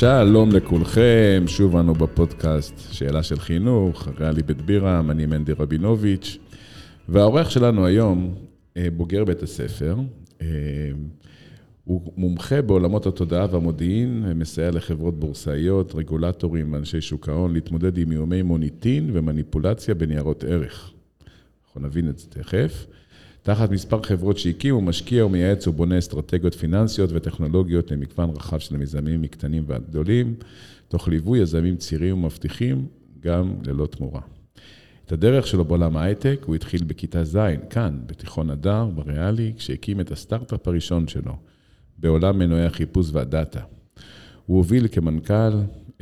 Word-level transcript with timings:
שלום 0.00 0.50
לכולכם, 0.52 1.44
שוב 1.46 1.76
אנו 1.76 1.94
בפודקאסט 1.94 2.92
שאלה 2.92 3.22
של 3.22 3.38
חינוך, 3.38 4.08
ריאלי 4.18 4.42
בית 4.42 4.62
בירם, 4.62 5.10
אני 5.10 5.26
מנדי 5.26 5.52
רבינוביץ', 5.52 6.38
והאורח 7.08 7.50
שלנו 7.50 7.86
היום, 7.86 8.34
אה, 8.76 8.88
בוגר 8.96 9.24
בית 9.24 9.42
הספר, 9.42 9.96
אה, 10.42 10.46
הוא 11.84 12.12
מומחה 12.16 12.62
בעולמות 12.62 13.06
התודעה 13.06 13.46
והמודיעין, 13.50 14.32
מסייע 14.34 14.70
לחברות 14.70 15.20
בורסאיות, 15.20 15.94
רגולטורים 15.94 16.72
ואנשי 16.72 17.00
שוק 17.00 17.28
ההון 17.28 17.52
להתמודד 17.52 17.98
עם 17.98 18.12
איומי 18.12 18.42
מוניטין 18.42 19.10
ומניפולציה 19.12 19.94
בניירות 19.94 20.44
ערך. 20.44 20.92
אנחנו 21.66 21.80
נבין 21.80 22.08
את 22.08 22.18
זה 22.18 22.26
תכף. 22.28 22.86
תחת 23.42 23.70
מספר 23.70 24.02
חברות 24.02 24.38
שהקים, 24.38 24.74
הוא 24.74 24.82
משקיע 24.82 25.26
ומייעץ 25.26 25.66
ובונה 25.66 25.98
אסטרטגיות 25.98 26.54
פיננסיות 26.54 27.10
וטכנולוגיות 27.12 27.90
למגוון 27.90 28.30
רחב 28.30 28.58
של 28.58 28.76
מיזמים 28.76 29.22
מקטנים 29.22 29.64
ועד 29.66 29.82
גדולים, 29.88 30.34
תוך 30.88 31.08
ליווי 31.08 31.38
יזמים 31.38 31.76
צעירים 31.76 32.14
ומבטיחים, 32.14 32.86
גם 33.20 33.54
ללא 33.66 33.86
תמורה. 33.86 34.20
את 35.06 35.12
הדרך 35.12 35.46
שלו 35.46 35.64
בעולם 35.64 35.96
ההייטק 35.96 36.40
הוא 36.46 36.54
התחיל 36.54 36.84
בכיתה 36.84 37.24
ז', 37.24 37.38
כאן, 37.70 38.00
בתיכון 38.06 38.50
הדר, 38.50 38.86
בריאלי, 38.94 39.52
כשהקים 39.56 40.00
את 40.00 40.10
הסטארט-אפ 40.10 40.68
הראשון 40.68 41.08
שלו, 41.08 41.36
בעולם 41.98 42.38
מנועי 42.38 42.64
החיפוש 42.64 43.10
והדאטה. 43.12 43.60
הוא 44.46 44.56
הוביל 44.56 44.88
כמנכ"ל 44.88 45.52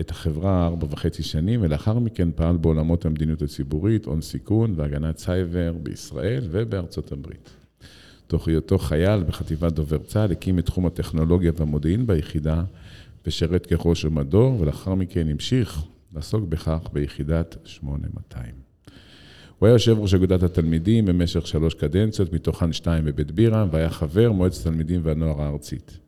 את 0.00 0.10
החברה 0.10 0.66
ארבע 0.66 0.86
וחצי 0.90 1.22
שנים, 1.22 1.62
ולאחר 1.62 1.98
מכן 1.98 2.28
פעל 2.34 2.56
בעולמות 2.56 3.06
המדיניות 3.06 3.42
הציבורית, 3.42 4.04
הון 4.04 4.20
סיכון 4.20 4.74
והגנת 4.76 5.18
סייבר 5.18 5.72
בישראל 5.82 6.48
ובארצות 6.50 7.12
הברית. 7.12 7.50
תוך 8.26 8.48
היותו 8.48 8.78
חייל 8.78 9.22
בחטיבת 9.22 9.72
דובר 9.72 9.98
צה"ל, 9.98 10.32
הקים 10.32 10.58
את 10.58 10.66
תחום 10.66 10.86
הטכנולוגיה 10.86 11.52
והמודיעין 11.56 12.06
ביחידה, 12.06 12.64
ושירת 13.26 13.66
כראש 13.66 14.04
המדור, 14.04 14.60
ולאחר 14.60 14.94
מכן 14.94 15.28
המשיך 15.28 15.82
לעסוק 16.14 16.44
בכך 16.48 16.88
ביחידת 16.92 17.56
8200. 17.64 18.54
הוא 19.58 19.66
היה 19.66 19.74
יושב 19.74 19.98
ראש 19.98 20.14
אגודת 20.14 20.42
התלמידים 20.42 21.04
במשך 21.04 21.46
שלוש 21.46 21.74
קדנציות, 21.74 22.32
מתוכן 22.32 22.72
שתיים 22.72 23.04
בבית 23.04 23.30
בירם, 23.30 23.68
והיה 23.72 23.90
חבר 23.90 24.32
מועצת 24.32 24.60
התלמידים 24.60 25.00
והנוער 25.04 25.42
הארצית. 25.42 25.98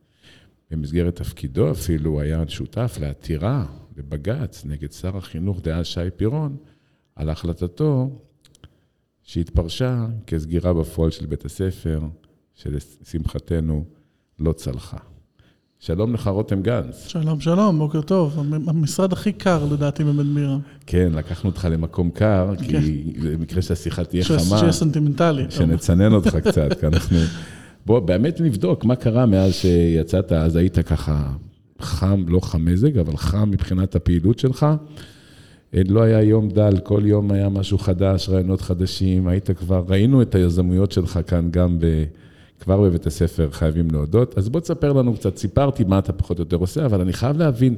במסגרת 0.70 1.16
תפקידו 1.16 1.70
אפילו 1.70 2.20
היה 2.20 2.42
שותף 2.48 2.98
לעתירה 3.00 3.66
בבג"ץ 4.02 4.64
נגד 4.64 4.92
שר 4.92 5.16
החינוך 5.16 5.60
דאז 5.62 5.86
שי 5.86 6.00
פירון, 6.16 6.56
על 7.16 7.30
החלטתו 7.30 8.10
שהתפרשה 9.22 10.06
כסגירה 10.26 10.74
בפועל 10.74 11.10
של 11.10 11.26
בית 11.26 11.44
הספר, 11.44 12.00
שלשמחתנו 12.54 13.84
לא 14.38 14.52
צלחה. 14.52 14.96
שלום 15.78 16.14
לך, 16.14 16.26
רותם 16.26 16.62
גנץ. 16.62 17.06
שלום, 17.08 17.40
שלום, 17.40 17.78
בוקר 17.78 18.02
טוב. 18.02 18.38
המשרד 18.66 19.12
הכי 19.12 19.32
קר 19.32 19.64
לדעתי 19.72 20.04
בבית 20.04 20.26
מירה. 20.26 20.58
כן, 20.86 21.12
לקחנו 21.14 21.50
אותך 21.50 21.68
למקום 21.70 22.10
קר, 22.10 22.54
כי 22.58 22.68
כן. 22.68 22.80
במקרה 23.22 23.62
שהשיחה 23.62 24.04
תהיה 24.04 24.24
חמה. 24.24 24.58
שיהיה 24.58 24.72
סנטימנטלי. 24.72 25.44
שנצנן 25.50 26.12
אותך 26.12 26.36
קצת, 26.36 26.80
כי 26.80 26.86
אנחנו... 26.86 27.16
בוא, 27.86 28.00
באמת 28.00 28.40
נבדוק 28.40 28.84
מה 28.84 28.96
קרה 28.96 29.26
מאז 29.26 29.54
שיצאת, 29.54 30.32
אז 30.32 30.56
היית 30.56 30.78
ככה 30.78 31.32
חם, 31.80 32.24
לא 32.28 32.40
חם 32.40 32.64
מזג, 32.64 32.98
אבל 32.98 33.16
חם 33.16 33.50
מבחינת 33.50 33.94
הפעילות 33.94 34.38
שלך. 34.38 34.66
לא 35.74 36.02
היה 36.02 36.22
יום 36.22 36.48
דל, 36.48 36.78
כל 36.78 37.02
יום 37.04 37.30
היה 37.30 37.48
משהו 37.48 37.78
חדש, 37.78 38.28
רעיונות 38.28 38.60
חדשים, 38.60 39.28
היית 39.28 39.50
כבר, 39.50 39.84
ראינו 39.88 40.22
את 40.22 40.34
היזמויות 40.34 40.92
שלך 40.92 41.20
כאן 41.26 41.50
גם 41.50 41.78
ב... 41.78 42.04
כבר 42.60 42.80
בבית 42.80 43.06
הספר, 43.06 43.48
חייבים 43.50 43.90
להודות. 43.90 44.38
אז 44.38 44.48
בוא 44.48 44.60
תספר 44.60 44.92
לנו 44.92 45.14
קצת, 45.14 45.36
סיפרתי 45.36 45.84
מה 45.84 45.98
אתה 45.98 46.12
פחות 46.12 46.38
או 46.38 46.42
יותר 46.42 46.56
עושה, 46.56 46.86
אבל 46.86 47.00
אני 47.00 47.12
חייב 47.12 47.38
להבין, 47.38 47.74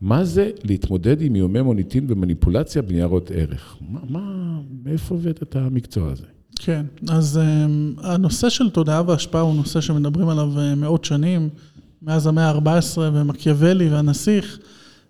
מה 0.00 0.24
זה 0.24 0.50
להתמודד 0.64 1.22
עם 1.22 1.34
איומי 1.34 1.62
מוניטין 1.62 2.06
ומניפולציה 2.08 2.82
בניירות 2.82 3.30
ערך? 3.34 3.76
מה, 3.90 4.00
מה, 4.08 4.60
מאיפה 4.84 5.14
הבאת 5.14 5.42
את 5.42 5.56
המקצוע 5.56 6.12
הזה? 6.12 6.24
כן, 6.56 6.86
אז 7.08 7.40
um, 7.40 8.00
הנושא 8.06 8.48
של 8.48 8.70
תודעה 8.70 9.02
והשפעה 9.06 9.40
הוא 9.40 9.54
נושא 9.54 9.80
שמדברים 9.80 10.28
עליו 10.28 10.52
uh, 10.56 10.74
מאות 10.76 11.04
שנים, 11.04 11.48
מאז 12.02 12.26
המאה 12.26 12.50
ה-14 12.50 12.98
ומקיאוולי 12.98 13.88
והנסיך, 13.88 14.58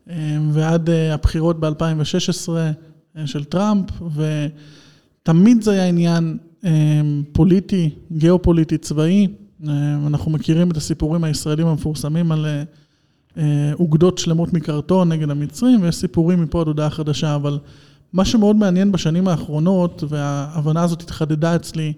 um, 0.09 0.11
ועד 0.53 0.89
uh, 0.89 0.93
הבחירות 1.15 1.61
ב-2016 1.61 2.49
uh, 2.49 3.27
של 3.27 3.45
טראמפ, 3.45 3.91
ותמיד 5.23 5.63
זה 5.63 5.71
היה 5.71 5.89
עניין 5.89 6.39
פוליטי, 7.33 7.91
גיאופוליטי, 8.13 8.79
צבאי. 8.79 9.27
אנחנו 10.07 10.31
מכירים 10.31 10.71
את 10.71 10.77
הסיפורים 10.77 11.25
הישראלים 11.25 11.67
המפורסמים 11.67 12.33
על 12.33 12.47
אוגדות 13.73 14.19
שלמות 14.19 14.53
מקרטון 14.53 15.13
נגד 15.13 15.31
המצרים, 15.31 15.83
ויש 15.83 15.95
סיפורים 15.95 16.43
מפה 16.43 16.61
עד 16.61 16.67
הודעה 16.67 16.91
חדשה, 16.91 17.35
אבל... 17.35 17.59
מה 18.13 18.25
שמאוד 18.25 18.57
מעניין 18.57 18.93
בשנים 18.93 19.29
האחרונות, 19.29 20.05
וההבנה 20.09 20.83
הזאת 20.83 21.03
התחדדה 21.03 21.57
אצלי 21.57 21.93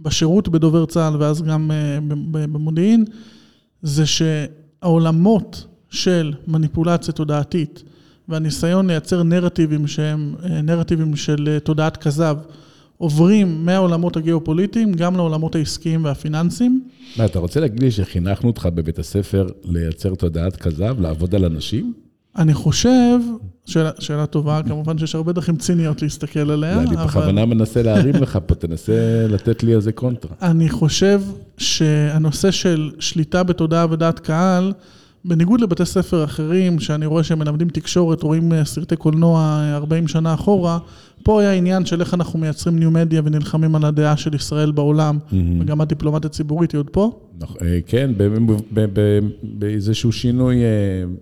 בשירות 0.00 0.48
בדובר 0.48 0.86
צה"ל 0.86 1.16
ואז 1.16 1.42
גם 1.42 1.70
אה, 1.70 1.98
במודיעין, 2.32 3.04
זה 3.84 4.04
שהעולמות 4.06 5.66
של 5.90 6.32
מניפולציה 6.46 7.14
תודעתית 7.14 7.82
והניסיון 8.28 8.86
לייצר 8.86 9.22
נרטיבים 9.22 9.86
שהם 9.86 10.34
אה, 10.44 10.62
נרטיבים 10.62 11.16
של 11.16 11.48
אה, 11.48 11.60
תודעת 11.60 11.96
כזב, 11.96 12.36
עוברים 12.98 13.64
מהעולמות 13.64 14.16
הגיאופוליטיים 14.16 14.92
גם 14.92 15.16
לעולמות 15.16 15.54
העסקיים 15.54 16.04
והפיננסיים. 16.04 16.84
מה, 17.16 17.24
אתה 17.24 17.38
רוצה 17.38 17.60
להגיד 17.60 17.82
לי 17.82 17.90
שחינכנו 17.90 18.48
אותך 18.48 18.68
בבית 18.74 18.98
הספר 18.98 19.46
לייצר 19.64 20.14
תודעת 20.14 20.56
כזב, 20.56 21.00
לעבוד 21.00 21.34
על 21.34 21.44
אנשים? 21.44 21.92
אני 22.38 22.54
חושב, 22.54 23.18
שאלה, 23.66 23.90
שאלה 23.98 24.26
טובה, 24.26 24.60
כמובן 24.68 24.98
שיש 24.98 25.14
הרבה 25.14 25.32
דרכים 25.32 25.56
ציניות 25.56 26.02
להסתכל 26.02 26.50
עליה, 26.50 26.74
אבל... 26.74 26.86
אני 26.86 26.96
בכוונה 26.96 27.46
מנסה 27.46 27.82
להרים 27.82 28.14
לך 28.14 28.38
פה, 28.46 28.54
תנסה 28.54 29.26
לתת 29.28 29.62
לי 29.62 29.74
איזה 29.74 29.92
קונטרה. 29.92 30.32
אני 30.42 30.68
חושב 30.68 31.20
שהנושא 31.58 32.50
של 32.50 32.90
שליטה 32.98 33.42
בתודעה 33.42 33.86
ודעת 33.90 34.18
קהל, 34.18 34.72
בניגוד 35.24 35.60
לבתי 35.60 35.84
ספר 35.84 36.24
אחרים, 36.24 36.80
שאני 36.80 37.06
רואה 37.06 37.22
שהם 37.22 37.38
מלמדים 37.38 37.68
תקשורת, 37.68 38.22
רואים 38.22 38.52
אה, 38.52 38.64
סרטי 38.64 38.96
קולנוע 38.96 39.62
40 39.74 40.02
אה, 40.02 40.08
שנה 40.08 40.34
אחורה, 40.34 40.78
פה 41.22 41.40
היה 41.40 41.52
עניין 41.52 41.86
של 41.86 42.00
איך 42.00 42.14
אנחנו 42.14 42.38
מייצרים 42.38 42.78
ניו 42.78 42.90
מדיה 42.90 43.22
ונלחמים 43.24 43.74
על 43.74 43.84
הדעה 43.84 44.16
של 44.16 44.34
ישראל 44.34 44.72
בעולם. 44.72 45.18
וגם 45.60 45.80
הדיפלומטיה 45.80 46.28
הציבורית 46.28 46.72
היא 46.72 46.78
עוד 46.78 46.90
פה. 46.90 47.20
אה, 47.62 47.78
כן, 47.86 48.10
באיזשהו 49.42 50.12
שינוי, 50.12 50.56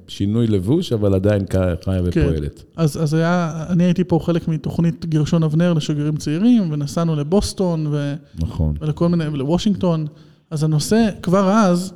שינוי 0.09 0.47
לבוש, 0.47 0.93
אבל 0.93 1.15
עדיין 1.15 1.45
חיה 1.85 2.01
כן. 2.11 2.21
ופועלת. 2.21 2.65
אז, 2.77 3.03
אז 3.03 3.15
היה, 3.15 3.65
אני 3.69 3.85
הייתי 3.85 4.05
פה 4.05 4.21
חלק 4.23 4.49
מתוכנית 4.49 5.07
גרשון 5.07 5.43
אבנר 5.43 5.73
לשגרירים 5.73 6.17
צעירים, 6.17 6.73
ונסענו 6.73 7.17
לבוסטון, 7.17 7.87
ו... 7.87 8.15
נכון. 8.39 8.75
ולכל 8.81 9.09
מיני, 9.09 9.29
ולוושינגטון. 9.29 10.07
אז 10.51 10.63
הנושא, 10.63 11.09
כבר 11.23 11.51
אז, 11.51 11.93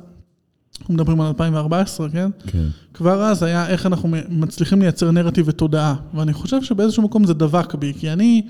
אנחנו 0.79 0.93
מדברים 0.93 1.21
על 1.21 1.27
2014, 1.27 2.09
כן? 2.09 2.29
כן. 2.47 2.65
כבר 2.93 3.23
אז 3.23 3.43
היה 3.43 3.67
איך 3.67 3.85
אנחנו 3.85 4.09
מצליחים 4.29 4.81
לייצר 4.81 5.11
נרטיב 5.11 5.47
ותודעה. 5.47 5.95
ואני 6.13 6.33
חושב 6.33 6.63
שבאיזשהו 6.63 7.03
מקום 7.03 7.23
זה 7.23 7.33
דבק 7.33 7.75
בי, 7.75 7.93
כי 7.99 8.09
אני 8.09 8.41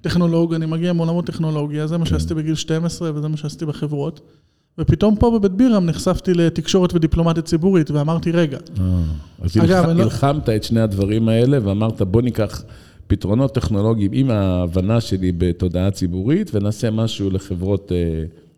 טכנולוג, 0.00 0.54
אני 0.54 0.66
מגיע 0.66 0.92
מעולמות 0.92 1.26
טכנולוגיה, 1.26 1.86
זה 1.86 1.98
מה 1.98 2.04
כן. 2.04 2.10
שעשיתי 2.10 2.34
בגיל 2.34 2.54
12 2.54 3.10
וזה 3.14 3.28
מה 3.28 3.36
שעשיתי 3.36 3.66
בחברות. 3.66 4.20
ופתאום 4.78 5.16
פה 5.16 5.30
בבית 5.30 5.52
בירם 5.52 5.86
נחשפתי 5.86 6.34
לתקשורת 6.34 6.94
ודיפלומטיה 6.94 7.42
ציבורית, 7.42 7.90
ואמרתי, 7.90 8.30
רגע. 8.30 8.58
אה, 8.80 8.84
אז 9.42 9.56
אגב, 9.56 9.84
לא- 9.84 10.02
הלחמת. 10.02 10.48
את 10.48 10.64
שני 10.64 10.80
הדברים 10.80 11.28
האלה, 11.28 11.58
ואמרת, 11.62 12.02
בוא 12.02 12.22
ניקח 12.22 12.62
פתרונות 13.06 13.54
טכנולוגיים 13.54 14.10
עם 14.14 14.30
ההבנה 14.30 15.00
שלי 15.00 15.32
בתודעה 15.32 15.90
ציבורית, 15.90 16.50
ונעשה 16.54 16.90
משהו 16.90 17.30
לחברות... 17.30 17.92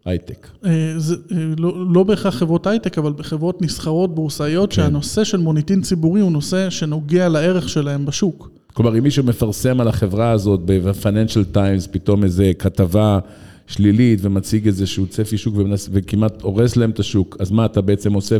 הייטק. 0.06 0.48
אה, 0.64 0.94
זה 0.96 1.14
אה, 1.32 1.36
לא, 1.58 1.86
לא 1.94 2.02
בהכרח 2.02 2.34
חברות 2.34 2.66
הייטק, 2.66 2.98
אבל 2.98 3.12
בחברות 3.12 3.62
נסחרות 3.62 4.14
בורסאיות, 4.14 4.70
כן. 4.70 4.76
שהנושא 4.76 5.24
של 5.24 5.38
מוניטין 5.38 5.82
ציבורי 5.82 6.20
הוא 6.20 6.32
נושא 6.32 6.70
שנוגע 6.70 7.28
לערך 7.28 7.68
שלהם 7.68 8.06
בשוק. 8.06 8.50
כלומר, 8.74 8.98
אם 8.98 9.02
מישהו 9.02 9.24
מפרסם 9.24 9.80
על 9.80 9.88
החברה 9.88 10.30
הזאת 10.30 10.60
ב-Financial 10.64 11.56
Times, 11.56 11.88
פתאום 11.90 12.24
איזה 12.24 12.52
כתבה 12.58 13.18
שלילית 13.66 14.18
ומציג 14.22 14.66
איזשהו 14.66 15.06
צפי 15.06 15.38
שוק 15.38 15.56
ומנס, 15.56 15.88
וכמעט 15.92 16.42
הורס 16.42 16.76
להם 16.76 16.90
את 16.90 16.98
השוק, 16.98 17.36
אז 17.40 17.50
מה 17.50 17.66
אתה 17.66 17.80
בעצם 17.80 18.12
עושה 18.12 18.36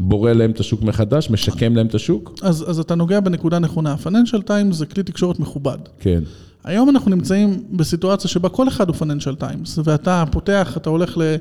ובורא 0.00 0.32
להם 0.32 0.50
את 0.50 0.60
השוק 0.60 0.82
מחדש, 0.82 1.30
משקם 1.30 1.76
להם 1.76 1.86
את 1.86 1.94
השוק? 1.94 2.34
אז, 2.42 2.70
אז 2.70 2.78
אתה 2.78 2.94
נוגע 2.94 3.20
בנקודה 3.20 3.58
נכונה. 3.58 3.96
Financial 4.04 4.48
Times 4.48 4.72
זה 4.72 4.86
כלי 4.86 5.02
תקשורת 5.02 5.38
מכובד. 5.38 5.78
כן. 6.00 6.22
היום 6.64 6.88
אנחנו 6.88 7.10
נמצאים 7.10 7.62
בסיטואציה 7.70 8.30
שבה 8.30 8.48
כל 8.48 8.68
אחד 8.68 8.88
הוא 8.88 8.96
פננשל 8.96 9.34
טיימס, 9.34 9.78
ואתה 9.84 10.24
פותח, 10.30 10.74
אתה 10.76 10.90
הולך 10.90 11.18
ל... 11.18 11.36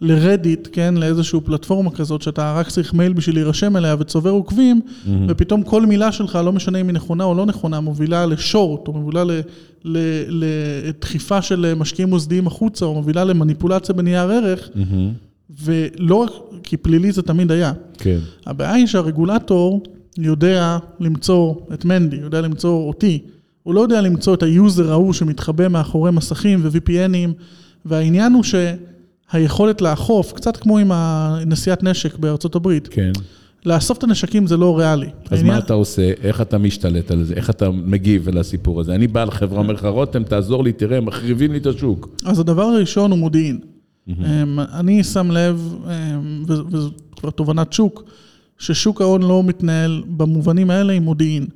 לרדיט, 0.00 0.68
כן, 0.72 0.94
לאיזושהי 0.94 1.40
פלטפורמה 1.44 1.90
כזאת, 1.90 2.22
שאתה 2.22 2.54
רק 2.56 2.68
צריך 2.68 2.94
מייל 2.94 3.12
בשביל 3.12 3.36
להירשם 3.36 3.76
אליה 3.76 3.96
וצובר 3.98 4.30
עוקבים, 4.30 4.80
mm-hmm. 4.84 5.08
ופתאום 5.28 5.62
כל 5.62 5.86
מילה 5.86 6.12
שלך, 6.12 6.38
לא 6.44 6.52
משנה 6.52 6.80
אם 6.80 6.86
היא 6.86 6.94
נכונה 6.94 7.24
או 7.24 7.34
לא 7.34 7.46
נכונה, 7.46 7.80
מובילה 7.80 8.26
לשורט, 8.26 8.88
או 8.88 8.92
מובילה 8.92 9.24
לדחיפה 10.28 11.42
של 11.42 11.74
משקיעים 11.76 12.10
מוסדיים 12.10 12.46
החוצה, 12.46 12.84
או 12.84 12.94
מובילה 12.94 13.24
למניפולציה 13.24 13.94
בנייר 13.94 14.30
ערך, 14.30 14.68
mm-hmm. 14.74 15.60
ולא 15.62 16.14
רק 16.14 16.30
כי 16.62 16.76
פלילי 16.76 17.12
זה 17.12 17.22
תמיד 17.22 17.52
היה. 17.52 17.72
כן. 17.98 18.18
הבעיה 18.46 18.72
היא 18.72 18.86
שהרגולטור 18.86 19.82
יודע 20.18 20.78
למצוא 21.00 21.54
את 21.74 21.84
מנדי, 21.84 22.16
יודע 22.16 22.40
למצוא 22.40 22.88
אותי. 22.88 23.22
הוא 23.64 23.74
לא 23.74 23.80
יודע 23.80 24.00
למצוא 24.00 24.34
את 24.34 24.42
ה 24.42 24.52
user 24.52 24.92
ההוא 24.92 25.12
שמתחבא 25.12 25.68
מאחורי 25.68 26.10
מסכים 26.10 26.60
ו-VPN 26.62 27.05
ים, 27.05 27.30
והעניין 27.84 28.32
הוא 28.32 28.42
שהיכולת 29.32 29.80
לאכוף, 29.80 30.32
קצת 30.32 30.56
כמו 30.56 30.78
עם 30.78 30.90
הנשיאת 30.92 31.82
נשק 31.82 32.18
בארצות 32.18 32.54
הברית, 32.54 32.88
כן. 32.88 33.12
לאסוף 33.66 33.98
את 33.98 34.02
הנשקים 34.04 34.46
זה 34.46 34.56
לא 34.56 34.78
ריאלי. 34.78 35.06
אז 35.06 35.32
העניין- 35.38 35.46
מה 35.54 35.58
אתה 35.58 35.74
עושה? 35.74 36.12
איך 36.22 36.40
אתה 36.40 36.58
משתלט 36.58 37.10
על 37.10 37.24
זה? 37.24 37.34
איך 37.34 37.50
אתה 37.50 37.70
מגיב 37.70 38.28
לסיפור 38.28 38.80
הזה? 38.80 38.94
אני 38.94 39.06
בעל 39.06 39.30
חברה, 39.30 39.58
אומר 39.58 39.74
לך, 39.74 39.84
רותם, 39.84 40.22
תעזור 40.24 40.64
לי, 40.64 40.72
תראה, 40.72 41.00
מחריבים 41.00 41.52
לי 41.52 41.58
את 41.58 41.66
השוק. 41.66 42.08
אז 42.24 42.38
הדבר 42.38 42.62
הראשון 42.62 43.10
הוא 43.10 43.18
מודיעין. 43.18 43.58
אמ, 44.08 44.14
אני 44.60 45.04
שם 45.04 45.30
לב, 45.30 45.74
אמ, 45.86 46.44
וזו 46.46 46.90
כבר 47.16 47.30
תובנת 47.30 47.72
שוק, 47.72 48.04
ששוק 48.58 49.00
ההון 49.00 49.22
לא 49.22 49.42
מתנהל 49.42 50.02
במובנים 50.16 50.70
האלה 50.70 50.92
עם 50.92 51.02
מודיעין. 51.02 51.46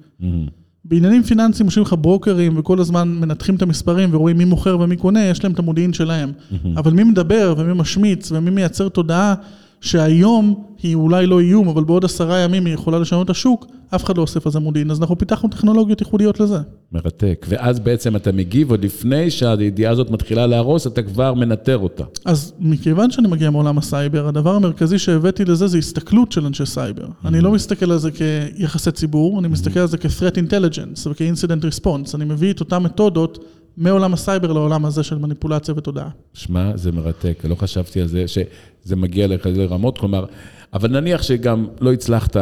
בעניינים 0.85 1.23
פיננסיים 1.23 1.67
יושבים 1.67 1.85
לך 1.85 1.95
ברוקרים 2.01 2.59
וכל 2.59 2.81
הזמן 2.81 3.09
מנתחים 3.09 3.55
את 3.55 3.63
המספרים 3.63 4.15
ורואים 4.15 4.39
מי 4.39 4.45
מוכר 4.45 4.79
ומי 4.81 4.97
קונה, 4.97 5.25
יש 5.25 5.45
להם 5.45 5.53
את 5.53 5.59
המודיעין 5.59 5.93
שלהם. 5.93 6.33
אבל 6.77 6.93
מי 6.93 7.05
מדבר 7.05 7.55
ומי 7.59 7.73
משמיץ 7.75 8.33
ומי 8.33 8.51
מייצר 8.51 8.89
תודעה 8.89 9.35
שהיום 9.81 10.65
היא 10.83 10.95
אולי 10.95 11.27
לא 11.27 11.41
איום, 11.41 11.69
אבל 11.69 11.85
בעוד 11.85 12.05
עשרה 12.05 12.39
ימים 12.39 12.67
היא 12.67 12.75
יכולה 12.75 12.99
לשנות 12.99 13.25
את 13.25 13.31
השוק, 13.31 13.67
אף 13.95 14.05
אחד 14.05 14.17
לא 14.17 14.23
אוסף 14.23 14.47
על 14.47 14.53
זה 14.53 14.59
מודיעין. 14.59 14.91
אז 14.91 15.01
אנחנו 15.01 15.19
פיתחנו 15.19 15.49
טכנולוגיות 15.49 16.01
ייחודיות 16.01 16.41
לזה. 16.41 16.59
מרתק. 16.93 17.47
ואז 17.49 17.81
בעצם 17.81 18.17
אתה 18.17 18.33
מגיב, 18.33 18.71
עוד 18.71 18.85
לפני 18.85 19.31
שהידיעה 19.31 19.93
הזאת 19.93 20.11
מתחילה 20.11 20.47
להרוס, 20.47 20.87
אתה 20.87 21.03
כבר 21.03 21.35
מנטר 21.35 21.79
אותה. 21.79 22.05
אז 22.25 22.53
מכיוון 22.61 23.11
שאני 23.11 23.29
מגיע 23.29 23.51
מעולם 23.51 23.79
הסייבר, 23.79 24.29
הדבר 24.29 24.55
המרכזי 24.55 24.99
שהבאתי 24.99 25.45
לזה 25.45 25.67
זה 25.67 25.79
הסתכלות 25.79 26.33
של 26.33 26.47
אנשי 26.47 26.67
סייבר. 26.67 27.07
אני 27.25 27.41
לא 27.41 27.53
מסתכל 27.53 27.93
על 27.93 27.99
זה 27.99 28.11
כיחסי 28.11 28.91
ציבור, 28.91 29.39
אני 29.39 29.49
מסתכל 29.49 29.81
על 29.81 29.89
זה 29.89 29.99
כ-threat 29.99 30.35
intelligence 30.35 31.07
וכ-incident 31.07 31.65
response. 31.65 32.15
אני 32.15 32.25
מביא 32.25 32.53
את 32.53 32.61
אותן 32.61 32.83
מתודות 32.83 33.45
מעולם 33.79 34.13
הסייבר 34.13 34.53
לעולם 34.53 34.85
הזה 34.85 35.03
של 35.03 35.19
מניפולציה 35.19 35.75
ותודעה. 35.77 36.09
שמע, 36.35 36.77
זה 36.77 36.93
מרתק, 36.93 37.43
לא 37.49 37.55
חשבתי 37.55 38.01
על 38.01 38.09
זה, 38.09 38.25
שזה 38.29 38.97
מגיע 38.97 39.27
לכזה 39.27 39.65
רמות, 39.65 39.99
כלומר, 39.99 40.25
אבל 40.73 41.01
נניח 41.01 41.23
שגם 41.23 41.67
לא 41.81 41.93
הצלחת 41.93 42.37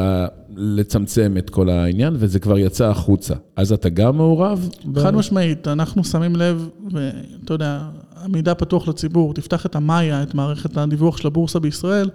לצמצם 0.56 1.35
את 1.38 1.50
כל 1.50 1.69
העניין, 1.69 2.17
וזה 2.19 2.38
כבר 2.38 2.59
יצא 2.59 2.87
החוצה. 2.87 3.35
אז 3.56 3.73
אתה 3.73 3.88
גם 3.88 4.17
מעורב? 4.17 4.69
ב- 4.85 4.99
חד 4.99 5.15
משמעית, 5.15 5.69
אנחנו 5.69 6.05
שמים 6.05 6.37
לב, 6.37 6.69
ואתה 6.93 7.55
יודע, 7.55 7.81
המידע 8.17 8.55
פתוח 8.55 8.88
לציבור, 8.88 9.35
תפתח 9.35 9.67
את 9.67 9.77
המאיה, 9.77 10.23
את 10.23 10.35
מערכת 10.35 10.77
הדיווח 10.77 11.17
של 11.17 11.27
הבורסה 11.27 11.59
בישראל, 11.59 12.11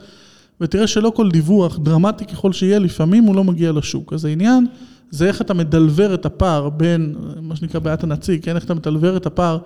ותראה 0.62 0.88
שלא 0.88 1.12
כל 1.16 1.32
דיווח, 1.32 1.80
דרמטי 1.80 2.26
ככל 2.26 2.54
שיהיה, 2.54 2.80
לפעמים 2.80 3.24
הוא 3.24 3.36
לא 3.36 3.44
מגיע 3.44 3.72
לשוק. 3.72 4.14
אז 4.14 4.26
העניין 4.26 4.68
זה 5.12 5.28
איך 5.28 5.42
אתה 5.42 5.54
מדלבר 5.54 6.14
את 6.14 6.26
הפער 6.26 6.70
בין, 6.70 7.16
מה 7.42 7.56
שנקרא 7.56 7.80
בעיית 7.80 8.04
הנציג, 8.04 8.44
כן, 8.44 8.56
איך 8.56 8.66
אתה 8.66 8.74
מדלבר 8.74 9.18
את 9.18 9.26
הפער 9.26 9.58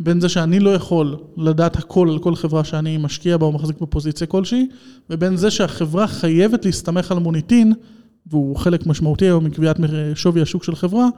בין 0.00 0.20
זה 0.20 0.28
שאני 0.28 0.60
לא 0.60 0.70
יכול 0.70 1.16
לדעת 1.36 1.76
הכל 1.76 2.08
על 2.10 2.18
כל 2.18 2.34
חברה 2.34 2.64
שאני 2.64 2.96
משקיע 2.96 3.36
בה 3.36 3.46
או 3.46 3.52
מחזיק 3.52 3.80
בפוזיציה 3.80 4.26
כלשהי, 4.26 4.66
ובין 5.10 5.36
זה 5.36 5.50
שהחברה 5.50 6.06
חייבת 6.06 6.64
להסתמך 6.64 7.12
על 7.12 7.18
מוניטין, 7.18 7.72
והוא 8.26 8.56
חלק 8.56 8.86
משמעותי 8.86 9.24
היום 9.24 9.44
מקביעת 9.44 9.76
שווי 10.14 10.42
השוק 10.42 10.64
של 10.64 10.74
חברה, 10.74 11.08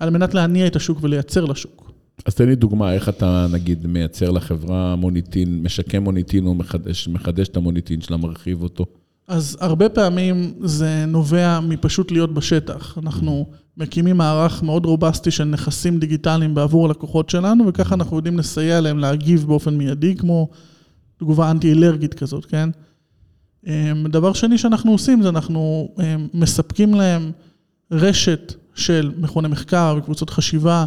על 0.00 0.10
מנת 0.10 0.34
להניע 0.34 0.66
את 0.66 0.76
השוק 0.76 0.98
ולייצר 1.02 1.44
לשוק. 1.44 1.90
אז 2.26 2.34
תן 2.34 2.48
לי 2.48 2.54
דוגמה, 2.54 2.92
איך 2.92 3.08
אתה, 3.08 3.46
נגיד, 3.52 3.86
מייצר 3.86 4.30
לחברה 4.30 4.96
מוניטין, 4.96 5.62
משקם 5.62 6.04
מוניטין 6.04 6.46
או 6.46 6.54
מחדש, 6.54 7.08
מחדש 7.08 7.48
את 7.48 7.56
המוניטין 7.56 8.00
שלה, 8.00 8.16
מרחיב 8.16 8.62
אותו. 8.62 8.86
אז 9.28 9.56
הרבה 9.60 9.88
פעמים 9.88 10.54
זה 10.60 11.04
נובע 11.06 11.60
מפשוט 11.60 12.10
להיות 12.10 12.34
בשטח. 12.34 12.98
אנחנו 12.98 13.46
מקימים 13.76 14.16
מערך 14.16 14.62
מאוד 14.62 14.86
רובסטי 14.86 15.30
של 15.30 15.44
נכסים 15.44 15.98
דיגיטליים 15.98 16.54
בעבור 16.54 16.86
הלקוחות 16.86 17.30
שלנו, 17.30 17.66
וככה 17.66 17.94
אנחנו 17.94 18.16
יודעים 18.16 18.38
לסייע 18.38 18.80
להם 18.80 18.98
להגיב 18.98 19.44
באופן 19.46 19.76
מיידי, 19.76 20.16
כמו 20.16 20.48
תגובה 21.18 21.50
אנטי-אלרגית 21.50 22.14
כזאת, 22.14 22.44
כן? 22.44 22.68
אמ, 23.66 24.06
דבר 24.06 24.32
שני 24.32 24.58
שאנחנו 24.58 24.92
עושים 24.92 25.22
זה 25.22 25.28
אנחנו 25.28 25.88
אמ, 26.00 26.28
מספקים 26.34 26.94
להם 26.94 27.32
רשת 27.90 28.54
של 28.74 29.10
מכוני 29.18 29.48
מחקר 29.48 29.96
וקבוצות 29.98 30.30
חשיבה, 30.30 30.84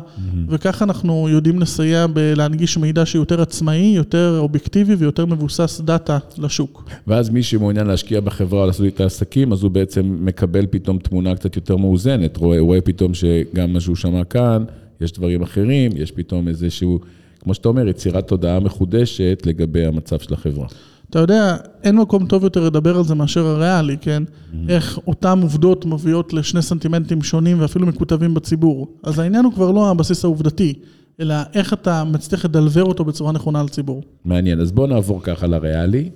וככה 0.50 0.86
אנחנו 0.86 1.30
יודעים 1.30 1.60
לסייע 1.60 2.08
בלהנגיש 2.08 2.78
מידע 2.78 3.06
שהוא 3.06 3.22
יותר 3.22 3.42
עצמאי, 3.42 3.94
יותר 3.96 4.38
אובייקטיבי 4.40 4.96
ויותר 4.96 5.26
מבוסס 5.26 5.82
דאטה 5.82 6.18
לשוק. 6.38 6.90
ואז 7.08 7.30
מי 7.30 7.44
שמעוניין 7.44 7.88
להשקיע 7.88 8.20
בחברה, 8.20 8.66
לעשות 8.66 8.86
איתה 8.86 9.06
עסקים, 9.06 9.52
אז 9.54 9.64
הוא 9.64 9.72
בעצם 9.72 10.18
מקבל 10.20 10.66
פתאום 10.70 10.98
תמונה 10.98 11.36
קצת 11.36 11.56
יותר 11.56 11.78
מאוזנת, 11.78 12.38
רואה, 12.38 12.60
רואה 12.60 12.82
פתאום 12.82 13.14
שגם 13.14 13.74
מה 13.74 13.80
שהוא 13.80 13.96
שמע 13.96 14.24
כאן, 14.24 14.64
יש 15.02 15.12
דברים 15.12 15.42
אחרים, 15.42 15.92
יש 15.96 16.12
פתאום 16.12 16.48
איזשהו, 16.48 17.00
כמו 17.40 17.54
שאתה 17.54 17.70
אומר, 17.70 17.88
יצירת 17.88 18.28
תודעה 18.28 18.60
מחודשת 18.60 19.44
לגבי 19.46 19.86
המצב 19.86 20.20
של 20.20 20.34
החברה. 20.34 20.68
אתה 21.10 21.20
יודע, 21.20 21.56
אין 21.84 21.96
מקום 21.96 22.26
טוב 22.26 22.44
יותר 22.44 22.66
לדבר 22.66 22.98
על 22.98 23.04
זה 23.04 23.16
מאשר 23.16 23.46
הריאלי, 23.46 23.98
כן? 24.02 24.24
איך 24.70 25.00
אותן 25.08 25.40
עובדות 25.42 25.86
מביאות 25.86 26.34
לשני 26.34 26.62
סנטימנטים 26.62 27.22
שונים 27.22 27.62
ואפילו 27.62 27.88
מקוטבים 27.88 28.34
בציבור. 28.34 28.88
אז 29.04 29.20
העניין 29.20 29.46
הוא 29.46 29.54
כבר 29.54 29.72
לא 29.72 29.90
הבסיס 29.90 30.24
העובדתי, 30.24 30.74
אלא 31.20 31.36
איך 31.54 31.74
אתה 31.74 32.04
מצליח 32.04 32.46
לדלבר 32.46 32.84
אותו 32.84 33.06
בצורה 33.06 33.32
נכונה 33.32 33.64
לציבור. 33.64 34.04
מעניין, 34.26 34.60
אז 34.60 34.72
בואו 34.72 34.88
נעבור 34.88 35.22
ככה 35.24 35.48
לריאלי, 35.48 36.10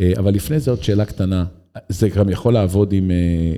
אה, 0.00 0.12
אבל 0.18 0.34
לפני 0.34 0.60
זה 0.60 0.70
עוד 0.70 0.82
שאלה 0.82 1.04
קטנה, 1.04 1.44
זה 1.88 2.08
גם 2.08 2.28
יכול 2.28 2.54
לעבוד 2.54 2.92
עם, 2.92 3.10
אה, 3.10 3.54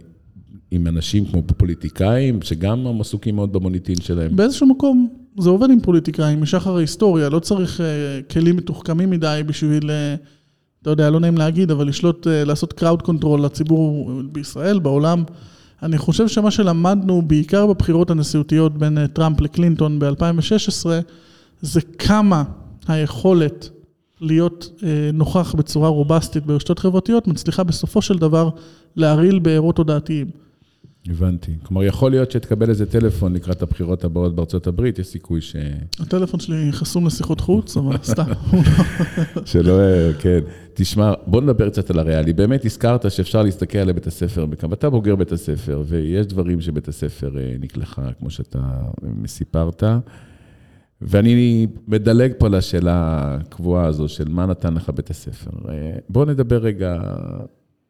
עם 0.71 0.87
אנשים 0.87 1.25
כמו 1.25 1.43
פוליטיקאים, 1.57 2.43
שגם 2.43 2.87
הם 2.87 3.01
עסוקים 3.01 3.37
מאוד 3.37 3.53
במוניטין 3.53 4.01
שלהם. 4.01 4.37
באיזשהו 4.37 4.67
מקום 4.67 5.09
זה 5.39 5.51
עובד 5.51 5.71
עם 5.71 5.81
פוליטיקאים 5.81 6.43
משחר 6.43 6.77
ההיסטוריה, 6.77 7.29
לא 7.29 7.39
צריך 7.39 7.81
אה, 7.81 7.87
כלים 8.31 8.57
מתוחכמים 8.57 9.11
מדי 9.11 9.43
בשביל, 9.47 9.91
אה, 9.91 10.15
אתה 10.83 10.91
יודע, 10.91 11.11
לא 11.11 11.21
נעים 11.21 11.39
להגיד, 11.39 11.71
אבל 11.71 11.89
לשלוט, 11.89 12.27
אה, 12.27 12.45
לעשות 12.45 12.73
crowd 12.73 13.03
control 13.03 13.45
לציבור 13.45 14.11
בישראל, 14.33 14.79
בעולם. 14.79 15.25
אני 15.83 15.99
חושב 15.99 16.29
שמה 16.29 16.51
שלמדנו, 16.51 17.23
בעיקר 17.23 17.67
בבחירות 17.67 18.11
הנשיאותיות 18.11 18.79
בין 18.79 18.99
אה, 18.99 19.09
טראמפ 19.09 19.41
לקלינטון 19.41 19.99
ב-2016, 19.99 20.87
זה 21.61 21.81
כמה 21.81 22.45
היכולת 22.89 23.71
להיות 24.21 24.71
אה, 24.83 25.11
נוכח 25.13 25.55
בצורה 25.55 25.89
רובסטית 25.89 26.47
ברשתות 26.47 26.79
חברתיות, 26.79 27.27
מצליחה 27.27 27.63
בסופו 27.65 28.03
של 28.03 28.19
דבר 28.19 28.51
להרעיל 28.97 29.39
בארות 29.39 29.77
תודעתיים. 29.77 30.48
הבנתי. 31.11 31.53
כלומר, 31.63 31.83
יכול 31.85 32.11
להיות 32.11 32.31
שתקבל 32.31 32.71
איזה 32.71 32.87
טלפון 32.87 33.33
לקראת 33.33 33.63
הבחירות 33.63 34.05
הבאות 34.05 34.35
בארצות 34.35 34.67
הברית, 34.67 34.99
יש 34.99 35.07
סיכוי 35.07 35.41
ש... 35.41 35.57
הטלפון 36.01 36.41
שלי 36.41 36.73
חסום 36.73 37.07
לשיחות 37.07 37.41
חוץ, 37.41 37.77
אבל 37.77 37.97
סתם, 38.13 38.25
לא... 38.53 38.61
שלא, 39.45 39.73
כן. 40.19 40.39
תשמע, 40.75 41.13
בוא 41.27 41.41
נדבר 41.41 41.71
קצת 41.71 41.91
על 41.91 41.99
הריאלי. 41.99 42.33
באמת 42.33 42.65
הזכרת 42.65 43.11
שאפשר 43.11 43.43
להסתכל 43.43 43.79
על 43.79 43.93
בית 43.93 44.07
הספר, 44.07 44.47
בכמה- 44.47 44.75
אתה 44.75 44.91
בוגר 44.91 45.17
בית 45.17 45.33
הספר, 45.33 45.83
ויש 45.87 46.27
דברים 46.27 46.61
שבית 46.61 46.89
הספר 46.89 47.39
אה, 47.39 47.57
נקלחה, 47.61 48.09
כמו 48.19 48.31
שאתה 48.31 48.59
סיפרת. 49.27 49.83
ואני 51.03 51.67
מדלג 51.89 52.33
פה 52.39 52.49
לשאלה 52.49 52.95
הקבועה 53.41 53.87
הזו 53.87 54.09
של 54.09 54.29
מה 54.29 54.47
נתן 54.47 54.75
לך 54.75 54.91
בית 54.91 55.11
הספר. 55.11 55.51
אה, 55.69 55.75
בוא 56.09 56.25
נדבר 56.27 56.59
רגע, 56.59 57.01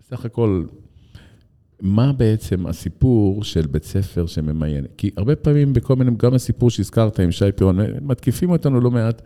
בסך 0.01 0.25
הכל, 0.25 0.63
מה 1.81 2.13
בעצם 2.13 2.67
הסיפור 2.67 3.45
של 3.45 3.67
בית 3.67 3.85
ספר 3.85 4.27
שממיין? 4.27 4.85
כי 4.97 5.11
הרבה 5.17 5.37
פעמים 5.37 5.73
בכל 5.73 5.97
מיני, 5.97 6.11
גם 6.17 6.35
הסיפור 6.35 6.71
שהזכרת 6.71 7.21
עם 7.21 7.31
שי 7.31 7.53
פירון, 7.57 7.79
מתקיפים 8.03 8.51
אותנו 8.51 8.81
לא 8.81 8.91
מעט 8.91 9.23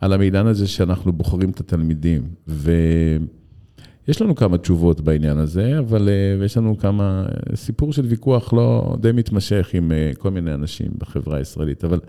על 0.00 0.12
המידען 0.12 0.46
הזה 0.46 0.66
שאנחנו 0.66 1.12
בוחרים 1.12 1.50
את 1.50 1.60
התלמידים. 1.60 2.28
ויש 2.46 4.20
לנו 4.20 4.34
כמה 4.34 4.58
תשובות 4.58 5.00
בעניין 5.00 5.38
הזה, 5.38 5.78
אבל 5.78 6.08
אה, 6.08 6.44
יש 6.44 6.56
לנו 6.56 6.78
כמה, 6.78 7.26
סיפור 7.54 7.92
של 7.92 8.06
ויכוח 8.06 8.52
לא 8.52 8.96
די 9.00 9.12
מתמשך 9.12 9.70
עם 9.72 9.92
אה, 9.92 10.10
כל 10.18 10.30
מיני 10.30 10.54
אנשים 10.54 10.90
בחברה 10.98 11.38
הישראלית, 11.38 11.84
אבל 11.84 12.00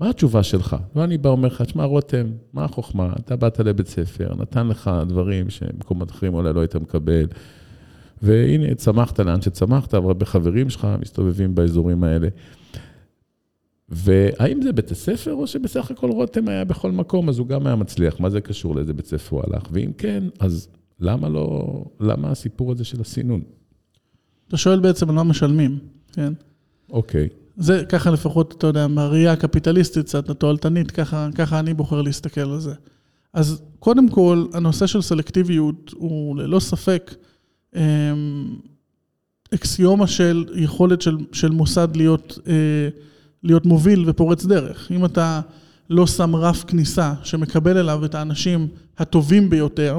מה 0.00 0.10
התשובה 0.10 0.42
שלך? 0.42 0.76
לא 0.96 1.04
אני 1.04 1.18
בא 1.18 1.30
אומר 1.30 1.48
לך, 1.48 1.62
שמע, 1.68 1.84
רותם, 1.84 2.26
מה 2.52 2.64
החוכמה? 2.64 3.12
אתה 3.20 3.36
באת 3.36 3.60
לבית 3.60 3.88
ספר, 3.88 4.34
נתן 4.38 4.68
לך 4.68 4.90
דברים 5.08 5.50
שבמקומות 5.50 6.10
אחרים 6.10 6.34
אולי 6.34 6.52
לא 6.52 6.60
היית 6.60 6.76
מקבל. 6.76 7.26
והנה, 8.22 8.74
צמחת 8.74 9.20
לאן 9.20 9.42
שצמחת, 9.42 9.94
אבל 9.94 10.06
הרבה 10.06 10.26
חברים 10.26 10.70
שלך 10.70 10.88
מסתובבים 11.00 11.54
באזורים 11.54 12.04
האלה. 12.04 12.28
והאם 13.88 14.62
זה 14.62 14.72
בית 14.72 14.90
הספר, 14.90 15.32
או 15.32 15.46
שבסך 15.46 15.90
הכל 15.90 16.10
רותם 16.10 16.48
היה 16.48 16.64
בכל 16.64 16.92
מקום, 16.92 17.28
אז 17.28 17.38
הוא 17.38 17.46
גם 17.46 17.66
היה 17.66 17.76
מצליח? 17.76 18.20
מה 18.20 18.30
זה 18.30 18.40
קשור 18.40 18.74
לאיזה 18.76 18.92
בית 18.92 19.06
ספר 19.06 19.36
הוא 19.36 19.42
הלך? 19.46 19.62
ואם 19.70 19.90
כן, 19.98 20.24
אז 20.40 20.68
למה 21.00 21.28
לא, 21.28 21.84
למה 22.00 22.30
הסיפור 22.30 22.72
הזה 22.72 22.84
של 22.84 23.00
הסינון? 23.00 23.42
אתה 24.48 24.56
שואל 24.56 24.80
בעצם 24.80 25.08
על 25.08 25.14
מה 25.14 25.22
משלמים, 25.22 25.78
כן? 26.12 26.32
אוקיי, 26.90 27.28
זה 27.56 27.84
ככה 27.88 28.10
לפחות, 28.10 28.54
אתה 28.58 28.66
יודע, 28.66 28.86
מהראייה 28.86 29.32
הקפיטליסטית, 29.32 30.06
קצת 30.06 30.30
התועלתנית, 30.30 30.90
ככה, 30.90 31.28
ככה 31.34 31.58
אני 31.58 31.74
בוחר 31.74 32.02
להסתכל 32.02 32.40
על 32.40 32.60
זה. 32.60 32.74
אז 33.32 33.62
קודם 33.78 34.08
כל, 34.08 34.46
הנושא 34.52 34.86
של 34.86 35.02
סלקטיביות 35.02 35.90
הוא 35.94 36.36
ללא 36.36 36.60
ספק 36.60 37.14
אקסיומה 39.54 40.06
של 40.06 40.44
יכולת 40.54 41.02
של, 41.02 41.16
של 41.32 41.50
מוסד 41.50 41.88
להיות, 41.96 42.38
אה, 42.46 42.88
להיות 43.42 43.66
מוביל 43.66 44.04
ופורץ 44.06 44.44
דרך. 44.44 44.92
אם 44.92 45.04
אתה 45.04 45.40
לא 45.90 46.06
שם 46.06 46.36
רף 46.36 46.64
כניסה 46.64 47.14
שמקבל 47.22 47.78
אליו 47.78 48.04
את 48.04 48.14
האנשים 48.14 48.68
הטובים 48.98 49.50
ביותר, 49.50 49.98